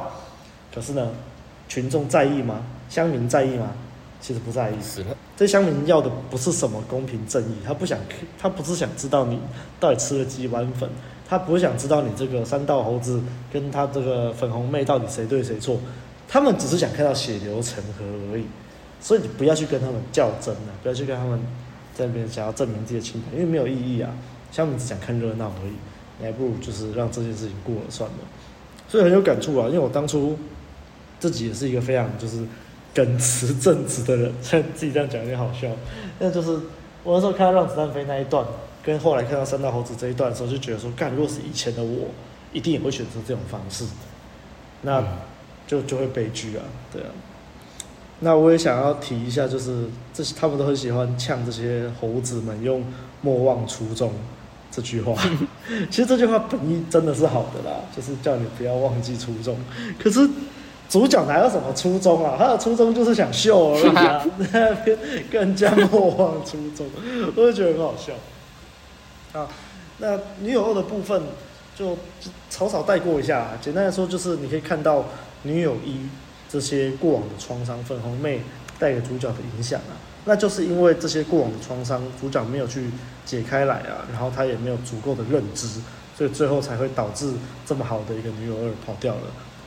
[0.74, 1.08] 可是呢，
[1.66, 2.60] 群众在意吗？
[2.90, 3.70] 乡民在意吗？
[4.20, 4.74] 其实不在意。
[4.82, 7.98] 是的，这乡民要的不是什么公平正义，他不想，
[8.38, 9.38] 他不是想知道你
[9.78, 10.88] 到底吃了几碗粉。
[11.28, 13.20] 他不是想知道你这个三道猴子
[13.52, 15.76] 跟他这个粉红妹到底谁对谁错，
[16.28, 18.44] 他们只是想看到血流成河而已。
[19.00, 21.40] 所以你不要去跟他们较真啊，不要去跟他们
[21.94, 24.14] 在那边想要证明自己的清白，因为没有意义啊。
[24.52, 25.72] 乡民只想看热闹而已，
[26.20, 28.16] 你还不如就是让这件事情过了算了。
[28.88, 30.38] 所以很有感触啊，因为我当初
[31.18, 32.44] 自己也是一个非常就是
[32.96, 35.68] 耿直正直的人，虽 然自己这样讲有点好笑，
[36.18, 36.50] 那就是
[37.04, 38.44] 我那时候看到让子弹飞那一段。
[38.82, 42.06] 跟后来看到三大猴子这一段的时候，就觉得说，干，如果是以前的我，
[42.52, 43.84] 一定也会选择这种方式，
[44.82, 45.02] 那
[45.66, 47.08] 就就会悲剧啊，对啊。
[48.20, 52.84] 那我也想要提一下，就是这些他们都很喜欢呛这些猴子们用
[53.22, 54.12] “莫忘初衷”
[54.70, 55.20] 这句话。
[55.90, 59.58] 其实这句话本意真的是好的啦，就是叫你不要忘记初衷。
[59.98, 60.20] 可是
[60.88, 62.36] 主角哪有什么初衷啊？
[62.38, 64.96] 他的初衷就是想秀而已啊，那边
[65.30, 66.86] 跟人家莫忘初衷，
[67.34, 68.12] 我就觉得很好笑。
[69.38, 69.48] 啊，
[69.98, 71.20] 那女友二的部分
[71.76, 71.98] 就
[72.48, 73.40] 草草带过一下。
[73.40, 75.04] 啊简单来说，就是你可以看到
[75.42, 76.08] 女友一
[76.48, 78.42] 这些过往的创伤，粉红妹
[78.78, 79.98] 带给主角的影响啊。
[80.24, 82.90] 那就是因为这些过往的创伤，主角没有去
[83.24, 85.68] 解开来啊，然后他也没有足够的认知，
[86.16, 87.32] 所以最后才会导致
[87.66, 89.20] 这么好的一个女友二跑掉了。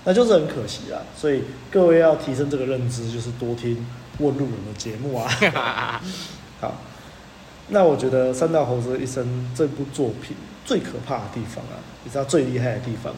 [0.03, 1.01] 那就是很可惜啊。
[1.15, 3.85] 所以各位要提升这个认知，就是多听
[4.19, 5.29] 问路人的节目啊。
[6.59, 6.75] 好，
[7.69, 9.25] 那我觉得《三道猴子的一生》
[9.57, 10.35] 这部作品
[10.65, 13.13] 最可怕的地方啊，也是它最厉害的地方，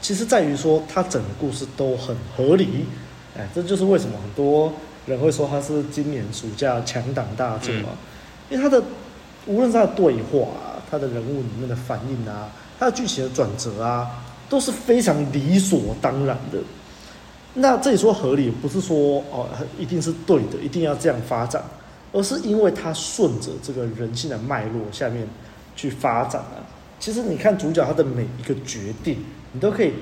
[0.00, 2.84] 其实在于说它整个故事都很合理。
[3.36, 4.72] 哎，这就是为什么很多
[5.06, 7.96] 人会说它是今年暑假强档大作啊，
[8.48, 8.82] 因为它的
[9.46, 16.58] 无论是它的对话啊，它的人物里面的反应啊，它的剧情的转折啊，都是非常理所当然的。
[17.54, 21.62] 那这里说合理，不是说哦一定是对的，一定要这样发展，
[22.12, 25.26] 而是因为它顺着这个人性的脉络下面
[25.76, 26.62] 去发展啊。
[26.98, 29.18] 其实你看主角他的每一个决定，
[29.52, 29.92] 你都可以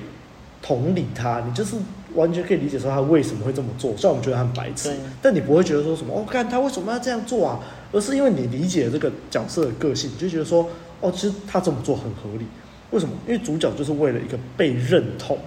[0.61, 1.75] 同理他，你就是。
[2.13, 7.59] 完全可以理解说他为什么会这么做，虽然我们觉得他很白痴，但你不会觉得说什么哦，看他为什么要这样做啊？
[7.91, 10.69] 而是因为你理解这个角色的个性，你就觉得说
[11.01, 12.45] 哦，其实他这么做很合理。
[12.93, 13.13] 为什么？
[13.27, 15.37] 因为主角就是为了一个被认同，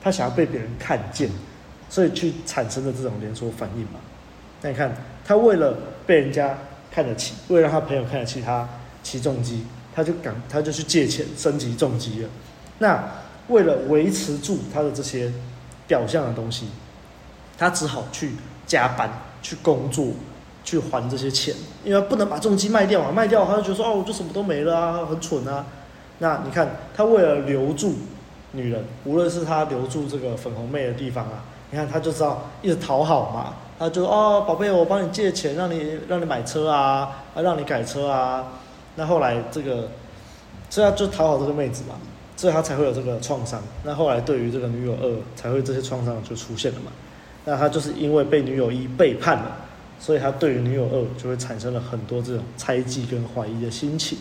[0.00, 1.28] 他想要被别人看见，
[1.90, 3.98] 所以去产生的这种连锁反应嘛。
[4.62, 5.76] 那你看，他为了
[6.06, 6.56] 被人家
[6.92, 8.68] 看得起，为了让他朋友看得起他
[9.02, 9.64] 起重机，
[9.94, 12.28] 他就敢他就去借钱升级重机了。
[12.78, 13.02] 那
[13.48, 15.32] 为了维持住他的这些。
[15.86, 16.66] 表象的东西，
[17.58, 18.30] 他只好去
[18.66, 19.06] 加班、
[19.42, 20.06] 去工作、
[20.64, 21.54] 去还这些钱，
[21.84, 25.66] 因为不能把重机卖掉啊，卖掉他就觉得说哦，我就什么都没了啊，很蠢啊。
[26.18, 27.94] 那你看，他为了留住
[28.52, 38.44] 女人，无论是他留住这个粉红妹的地方啊，你看他就知道一直讨好嘛，他就哦，宝贝，我帮你借钱，让你让你买车啊，啊，让你改车啊。
[38.96, 39.88] 那后来这个，
[40.70, 41.94] 所以他就讨好这个妹子嘛。
[42.36, 43.62] 所以他才会有这个创伤。
[43.84, 46.90] 那后来对于这个女友二，才会这些创伤就出现了嘛。
[47.44, 49.56] 那他就是因为被女友一背叛了，
[50.00, 54.18] 所以他对于女友二就会产生了很多这种猜忌跟怀疑的心情。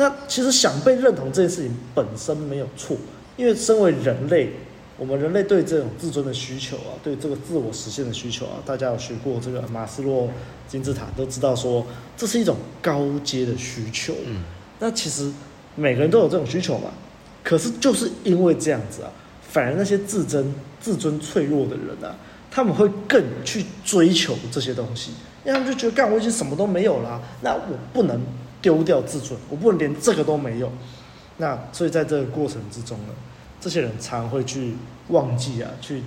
[0.00, 2.96] 那其实想被认同这件事情本身没有错，
[3.36, 4.50] 因为身为人类，
[4.96, 10.30] 我们人类对这种自尊的需求啊，对这个自我实现的需求啊，大家有学过这个马斯洛
[10.66, 11.86] 金字塔都知道说，
[12.16, 14.14] 这是一种高阶的需求。
[14.24, 14.42] 嗯，
[14.78, 15.30] 那其实
[15.76, 16.88] 每个人都有这种需求嘛。
[17.44, 22.16] 可是就是因为这样子啊，反而那些自尊自尊脆弱的人啊，
[22.50, 25.10] 他们会更去追求这些东西，
[25.44, 28.18] 因为他们就觉得，干我已经什么都没有了啊，那我不能
[28.62, 30.70] 丢掉自尊，我不能连这个都没有。
[31.38, 33.14] 那所以在这个过程之中呢，
[33.60, 34.74] 这些人常会去
[35.08, 36.02] 忘记啊，去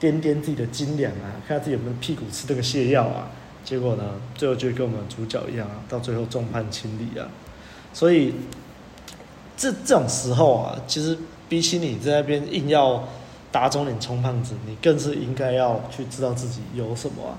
[0.00, 3.28] 掂掂自己的斤两啊，看自己有没有屁股吃这个泻药啊。
[3.64, 7.28] 结果呢，最后就跟我们主角一样啊，到最后众叛亲离啊。
[7.92, 8.34] 所以。
[9.56, 11.14] 这这种时候啊，其实
[11.46, 13.06] 比起你在那边硬要
[13.52, 17.36] 打肿脸充胖子，你更是应该要去知道自己有什么啊。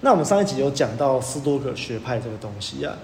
[0.00, 2.98] 那我们上一集有讲到斯多葛学派这个东西啊，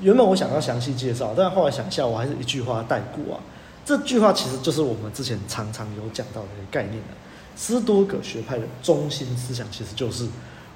[0.00, 3.40] 原本我想要详细介绍，但后来想一下，我还是一句话带过啊。
[3.84, 7.12] 这句话其实就是我们之前常常有讲到的一个概念啊。
[7.56, 10.28] 斯多葛学派的中心思想其实就是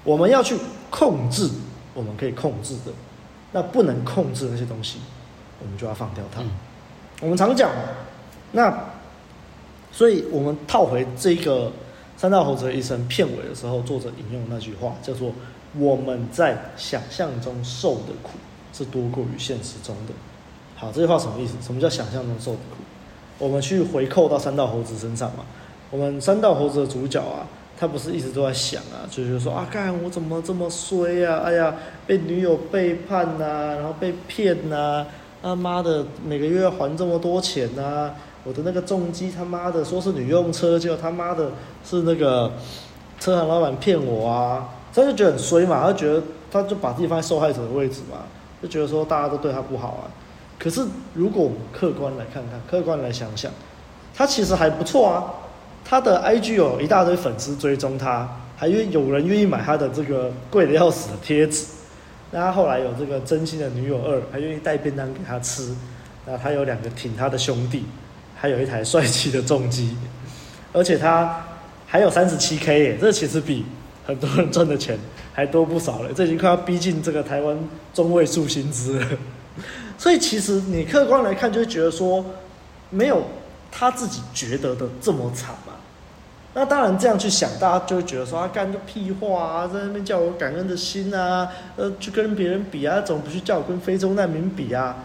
[0.02, 0.56] 我们要去
[0.88, 1.50] 控制
[1.92, 2.92] 我们可以控制的，
[3.52, 4.98] 那不能控制的那些东西，
[5.60, 6.40] 我们就要放掉它。
[6.42, 6.50] 嗯
[7.20, 7.70] 我们常讲，
[8.52, 8.74] 那，
[9.92, 11.66] 所以我们套回这个
[12.16, 15.30] 《三道猴子的一生》片尾的时候，作者引用那句话叫做
[15.76, 18.30] ：“我们在想象中受的苦
[18.72, 20.12] 是多过于现实中的。”
[20.76, 21.54] 好，这句话什么意思？
[21.60, 22.76] 什么叫想象中受的苦？
[23.38, 25.44] 我们去回扣到三道猴子身上嘛。
[25.90, 27.46] 我们三道猴子的主角啊，
[27.78, 31.42] 他不是一直都在想啊，就是说啊，干我怎么这么衰啊？
[31.44, 31.74] 哎呀，
[32.06, 35.06] 被女友背叛呐、然后被骗呐、
[35.42, 38.12] 他妈的，每个月还这么多钱呐、
[38.44, 41.50] 我的那个重机，他妈的说是女用车，结果他妈的
[41.84, 42.52] 是那个
[43.18, 44.68] 车行老板骗我啊！
[44.94, 48.18] 他就觉得很衰嘛，他觉得他就把自己放在受害者的位置嘛，
[48.62, 50.10] 就觉得说大家都对他不好啊。
[50.58, 50.84] 可是
[51.14, 53.50] 如果我们客观来看看，客观来想想，
[54.14, 55.24] 他其实还不错啊。
[55.84, 61.64] 他的 IG 有一大堆粉丝追踪他，还愿有人愿意买他的这个贵的要死的贴纸。
[62.30, 65.74] 那他后来有这个真心的女友二，还愿意带便当给他吃。
[66.26, 67.86] 那他有两个挺他的兄弟，
[68.36, 69.96] 还有一台帅气的重机，
[70.72, 71.44] 而且他
[71.86, 73.64] 还有三十七 K 耶，这其实比
[74.10, 74.98] 很多人赚的钱
[75.32, 76.12] 还多不少了。
[76.14, 77.56] 这已经快要逼近这个台湾
[77.94, 79.06] 中位数薪资了。
[79.96, 82.24] 所以其实你客观来看，就会觉得说，
[82.90, 83.22] 没有
[83.70, 85.74] 他自己觉得的这么惨嘛。
[86.52, 94.96] 那当然，这样去想，大家就会觉得说，他、干个屁话啊，在那边叫我感恩的心啊，呃，去跟别人比啊，怎么不去叫我跟非洲难民比啊？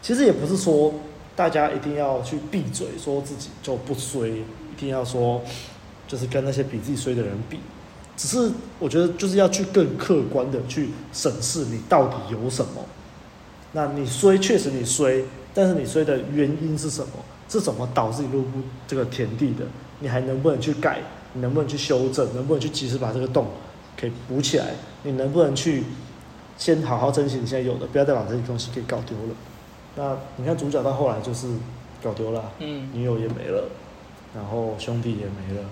[0.00, 0.94] 其实也不是说
[1.34, 4.44] 大家一定要去闭嘴，说自己就不衰，一
[4.78, 5.42] 定要说
[6.06, 7.58] 就是跟那些比自己衰的人比。
[8.16, 12.84] 只是我觉得，就是要去更客观的去审视你到底有什么。
[13.72, 17.12] 那你衰，确实你衰，但是你衰的原因是什么？
[17.48, 19.64] 是怎么导致你入不这个田地的？
[20.00, 21.00] 你还能不能去改？
[21.34, 22.34] 你能不能去修正？
[22.34, 23.46] 能不能去及时把这个洞
[23.96, 24.74] 给补起来？
[25.02, 25.84] 你能不能去
[26.56, 29.34] 先好好珍惜你现在有的，不要再把这些东西给搞丢了？
[29.96, 31.46] 那你看主角到后来就是
[32.02, 33.68] 搞丢了，嗯，女友也没了，
[34.34, 35.64] 然后兄弟也没了，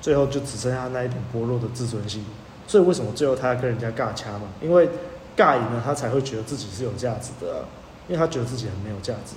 [0.00, 2.24] 最后就只剩下那一点薄弱的自尊心。
[2.66, 4.42] 所以为什么最后他要跟人家尬掐嘛？
[4.60, 4.88] 因为
[5.36, 7.64] 尬赢了，他才会觉得自己是有价值的啊，
[8.06, 9.36] 因为他觉得自己很没有价值，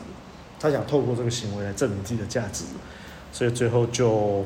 [0.60, 2.66] 他想透过这个行为来证明自己的价值，
[3.32, 4.44] 所以最后就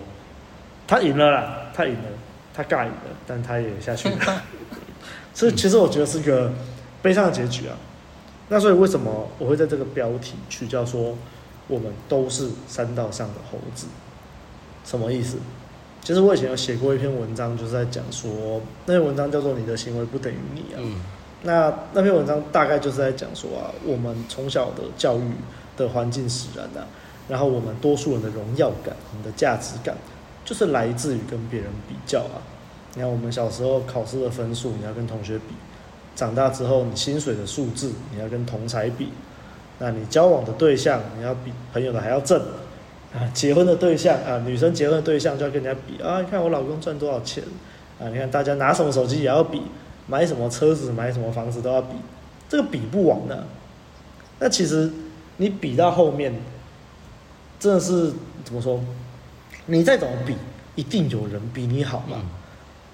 [0.88, 2.09] 他赢了啦，他赢了，
[2.53, 4.43] 他尬赢了，但他也下去了。
[5.34, 6.51] 所以其实我觉得是个
[7.01, 7.76] 悲伤的结局啊。
[8.49, 11.18] 那所以为什么我会在这个标题取叫说
[11.68, 13.88] 我们都是山道上的猴子？
[14.86, 15.38] 什么意思？
[16.06, 20.78] 其实我以前有写过一篇文章，就是在讲说，那篇文章叫做“你的行为不等于你”啊。
[20.78, 21.01] 嗯。
[21.41, 25.32] 那那篇文章大概就是在讲说啊，我们从小的教育
[25.76, 26.86] 的环境使然啊，
[27.28, 29.95] 然后我们多数人的荣耀感、我们的价值感，
[30.45, 32.38] 就是来自于跟别人比较啊。
[32.93, 35.56] 你看我们小时候考试的分数，你要跟同学比；
[36.16, 39.08] 长大之后，你薪水的数字，你要跟同才比；
[39.80, 42.39] 那你交往的对象，你要比朋友的还要正。
[43.16, 47.41] 啊，结婚的对象啊，女生结婚的对象就要跟人家比啊，你看我老公赚多少钱
[47.97, 48.09] 啊？
[48.09, 49.61] 你看大家拿什么手机也要比，
[50.05, 51.95] 买什么车子、买什么房子都要比，
[52.49, 53.47] 这个比不完的。
[54.39, 54.91] 那其实
[55.38, 56.34] 你比到后面，
[57.57, 58.11] 真的是
[58.43, 58.84] 怎么说？
[59.68, 60.36] 你再怎么比，
[60.76, 62.22] 一定有人比你好嘛。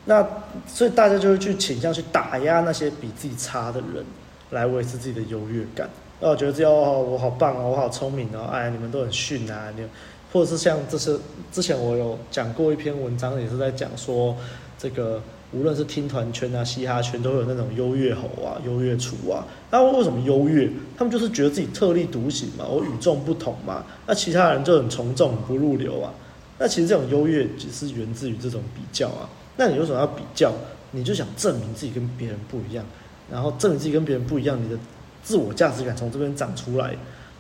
[0.06, 0.28] 那
[0.68, 4.06] 所以大家就会去倾向去打压那些比自己差的人，
[4.52, 5.90] 来维持自己的优越感。
[6.20, 9.84] 哦，我觉得这样哦，我好棒哦，我好聪明哦，哎，你们都很逊啊，你，
[10.32, 11.20] 或者是像这是
[11.52, 14.36] 之前我有讲过一篇文章，也是在讲说，
[14.78, 15.22] 这个
[15.52, 19.46] 无论是听团圈啊、嘻哈圈，都有那种优越猴啊、优越厨啊。
[19.70, 20.70] 那为什么优越？
[20.98, 23.84] 他们就是觉得自己特立独行嘛，我与众不同嘛。
[24.08, 26.14] 那其他人就很从众、不入流啊。
[26.58, 29.30] 那其实这种优越只是源自于这种比较啊。
[29.58, 30.54] 那你为什么要比较？
[30.92, 32.86] 你就想证明自己跟别人不一样，
[33.32, 34.78] 然后证明自己跟别人不一样，你的。
[35.24, 36.96] 自我价值感从这边长出来，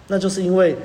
[0.08, 0.78] 那就是因为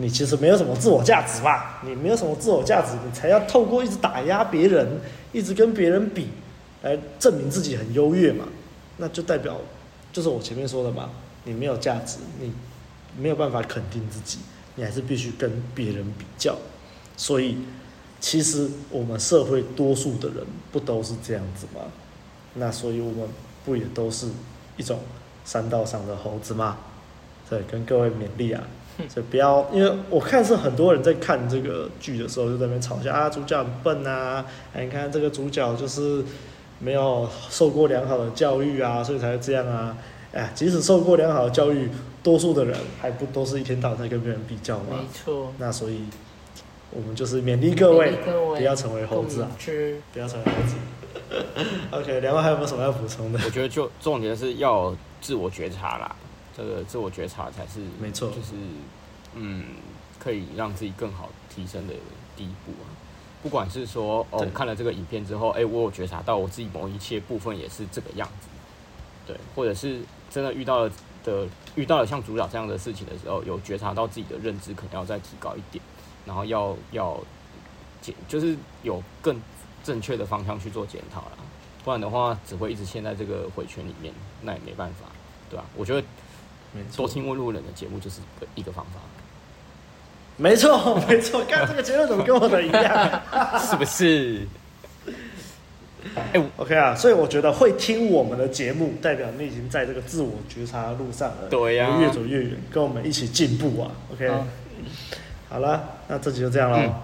[0.00, 5.00] 你其实没有什么自我价值嘛，你没有什么自我价值，你才要透过一直打压别人，
[5.32, 6.28] 一直跟别人比，
[6.82, 8.44] 来证明自己很优越嘛。
[8.98, 9.56] 那就代表，
[10.12, 11.10] 就是我前面说的嘛，
[11.44, 12.52] 你没有价值，你
[13.18, 14.38] 没有办法肯定自己，
[14.76, 16.56] 你还是必须跟别人比较。
[17.16, 17.58] 所以，
[18.20, 21.82] 其实我们社会多数的人不都是这样子吗？
[22.54, 23.28] 那所以我们
[23.64, 24.28] 不也都是
[24.76, 24.98] 一种？
[25.44, 26.76] 山道上的猴子吗，
[27.48, 28.62] 对，跟各位勉励啊，
[29.08, 34.44] 所以不要，因为我看是很多人在看这个剧的时候就在那边吵架啊，主角很笨啊，
[34.74, 36.24] 哎，你看这个主角就是
[36.80, 39.96] 没有受过良好的教育啊，所以才会这样啊，
[40.32, 41.88] 哎，即使受过良好的教育，
[42.22, 44.98] 多数的人还不都是一天到晚在跟别人比较吗？
[44.98, 45.52] 没错。
[45.58, 46.02] 那所以，
[46.90, 48.18] 我们就是勉励各位，
[48.56, 49.50] 不要成为猴子啊，
[50.12, 50.74] 不要成为猴子。
[51.90, 53.38] OK，两位还有没有什么要补充的？
[53.44, 56.16] 我觉得就重点是要自我觉察啦，
[56.58, 58.54] 这个自我觉察才是没错，就是
[59.34, 59.64] 嗯，
[60.18, 61.94] 可以让自己更好提升的
[62.36, 62.90] 第一步啊。
[63.42, 68.48] 不管是说哦，看了这个影片之后，哎，我有觉察到我自己某一些部分也是这个样子，
[69.26, 70.90] 对，或者是真的遇到了
[71.24, 71.46] 的
[71.76, 75.82] 遇到了像主角这样的事情的时候，有觉察到自己的认知可能要再提高一点，
[76.26, 77.18] 然后要要
[78.02, 79.40] 检，就是有更。
[79.84, 81.38] 正确的方向去做检讨了，
[81.82, 85.06] 不然的话只会一直陷在这个回圈里面，那也没办法，
[85.48, 85.64] 对吧？
[85.74, 86.06] 我觉得
[86.96, 88.20] 多听问路人的节目就是
[88.54, 89.00] 一个方法。
[90.36, 93.22] 没错， 没错，看这个节目怎么跟我的一样，
[93.58, 94.46] 是不是？
[96.14, 104.28] 哎、欸、，OK 啊，所以我觉得会听我们的节目，代表你已经在这个自我觉察的路上了，对呀、啊，越走越远，跟我们一起进步啊，OK。
[104.28, 104.46] 嗯、
[105.48, 106.78] 好了，那这集就这样了。
[106.78, 106.94] 嗯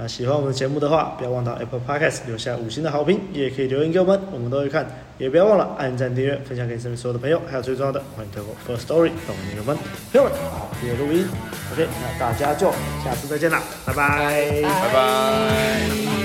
[0.00, 4.86] 那喜欢我们的节目的话，不要忘到 Apple Podcast 留下五星的好评，也可以留言给我们，我们都会看。
[5.18, 9.50] 也不要忘了按赞、订阅、分享给身边所有的朋友，还有最重要的，欢迎透过 Firstory 帮我们。
[9.50, 11.26] 朋友们，好，谢谢录音。
[11.74, 12.72] OK，那大家就
[13.04, 16.19] 下次再见啦，拜拜，拜拜。